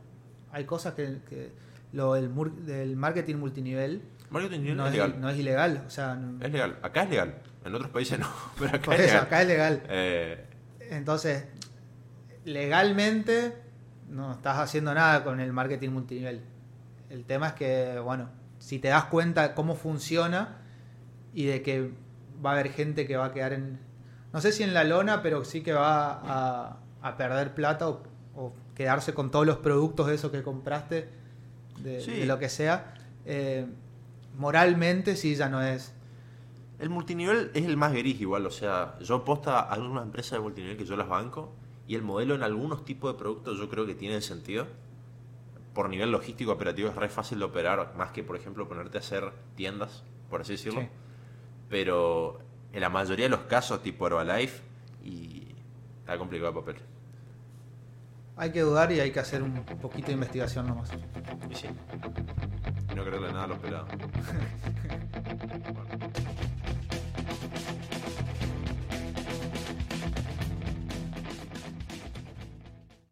hay 0.54 0.64
cosas 0.64 0.94
que, 0.94 1.52
lo 1.92 2.14
del, 2.14 2.32
del 2.66 2.96
marketing 2.96 3.36
multinivel 3.36 4.02
Marketing 4.34 4.76
no 4.76 4.84
es 4.86 4.92
es, 4.94 4.98
legal. 4.98 5.22
no 5.22 5.30
es 5.30 5.38
ilegal. 5.38 5.84
O 5.88 5.90
sea, 5.90 6.16
no- 6.16 6.44
Es 6.46 6.52
legal. 6.52 6.78
Acá 6.82 7.04
es 7.04 7.10
legal. 7.10 7.36
En 7.66 7.76
otros 7.76 7.92
países 7.92 8.20
no. 8.20 8.28
Pero 8.60 8.70
acá 8.70 8.82
por 8.82 8.94
es 8.96 9.00
eso, 9.02 9.08
legal. 9.14 9.26
acá 9.26 9.42
es 9.42 9.48
legal. 9.48 9.84
Eh, 9.90 10.46
Entonces, 10.90 11.46
legalmente 12.46 13.54
no 14.10 14.32
estás 14.34 14.60
haciendo 14.60 14.94
nada 14.94 15.24
con 15.24 15.40
el 15.40 15.52
marketing 15.54 15.90
multinivel. 15.90 16.42
El 17.10 17.26
tema 17.26 17.48
es 17.50 17.54
que, 17.54 18.00
bueno, 18.00 18.30
si 18.60 18.80
te 18.80 18.90
das 18.90 19.06
cuenta 19.06 19.54
cómo 19.56 19.76
funciona 19.76 20.58
y 21.34 21.46
de 21.46 21.62
que 21.62 21.92
va 22.46 22.52
a 22.52 22.54
haber 22.54 22.72
gente 22.72 23.08
que 23.08 23.18
va 23.18 23.26
a 23.26 23.32
quedar 23.34 23.54
en, 23.54 23.80
no 24.32 24.42
sé 24.42 24.52
si 24.52 24.64
en 24.64 24.74
la 24.74 24.84
lona, 24.84 25.22
pero 25.22 25.46
sí 25.46 25.62
que 25.62 25.74
va 25.74 26.12
a, 26.24 26.78
a 27.02 27.18
perder 27.18 27.54
plata 27.54 27.88
o, 27.90 28.04
o 28.36 28.54
quedarse 28.76 29.14
con 29.14 29.32
todos 29.32 29.46
los 29.46 29.58
productos 29.58 30.08
de 30.08 30.16
esos 30.16 30.32
que 30.32 30.44
compraste, 30.44 31.10
de, 31.80 32.02
Sí. 32.02 32.12
de 32.20 32.26
lo 32.26 32.38
que 32.40 32.50
sea, 32.50 32.94
eh, 33.26 33.66
moralmente 34.38 35.16
sí 35.16 35.36
ya 35.36 35.50
no 35.50 35.62
es. 35.62 35.94
el 36.80 36.90
multinivel 36.90 37.52
es 37.54 37.66
el 37.66 37.78
más 37.78 37.94
gris 37.94 38.20
igual. 38.20 38.46
O 38.46 38.52
sea, 38.52 38.98
yo 39.00 39.24
posta 39.24 39.60
a 39.60 39.74
algunas 39.74 40.04
empresas 40.04 40.34
de 40.34 40.40
multinivel 40.40 40.78
que 40.78 40.86
yo 40.86 40.98
las 40.98 41.08
banco 41.08 41.54
y 41.88 41.96
el 41.96 42.02
modelo 42.02 42.36
en 42.36 42.44
algunos 42.44 42.86
tipos 42.86 43.14
de 43.14 43.20
productos 43.20 43.58
yo 43.58 43.70
creo 43.70 43.86
que 43.86 43.96
tiene 43.96 44.22
sentido. 44.22 44.68
Por 45.74 45.90
nivel 45.90 46.12
logístico 46.12 46.52
operativo 46.52 46.90
es 46.90 46.96
re 46.96 47.10
fácil 47.10 47.40
de 47.40 47.46
operar, 47.46 47.94
más 47.98 48.12
que 48.12 48.24
por 48.24 48.36
ejemplo 48.36 48.68
ponerte 48.68 48.98
a 48.98 49.02
hacer 49.02 49.32
tiendas, 49.56 50.04
por 50.30 50.42
así 50.42 50.54
decirlo. 50.54 50.82
Sí. 50.82 50.88
Pero 51.70 52.40
en 52.74 52.82
la 52.82 52.90
mayoría 52.90 53.26
de 53.26 53.30
los 53.30 53.42
casos, 53.42 53.82
tipo 53.82 54.06
Herbalife, 54.06 54.62
y 55.04 55.48
está 56.00 56.18
complicado 56.18 56.50
el 56.50 56.56
papel. 56.56 56.76
Hay 58.36 58.52
que 58.52 58.62
dudar 58.62 58.92
y 58.92 59.00
hay 59.00 59.12
que 59.12 59.20
hacer 59.20 59.42
un 59.42 59.64
poquito 59.82 60.08
de 60.08 60.14
investigación 60.14 60.68
nomás. 60.68 60.90
Y 61.50 61.56
sí. 61.56 61.68
Y 62.94 62.96
no 62.96 63.04
creerle 63.06 63.34
nada 63.34 63.46
a 63.46 63.48
los 63.48 63.58
pelados. 63.58 63.88
Bueno. 65.74 66.33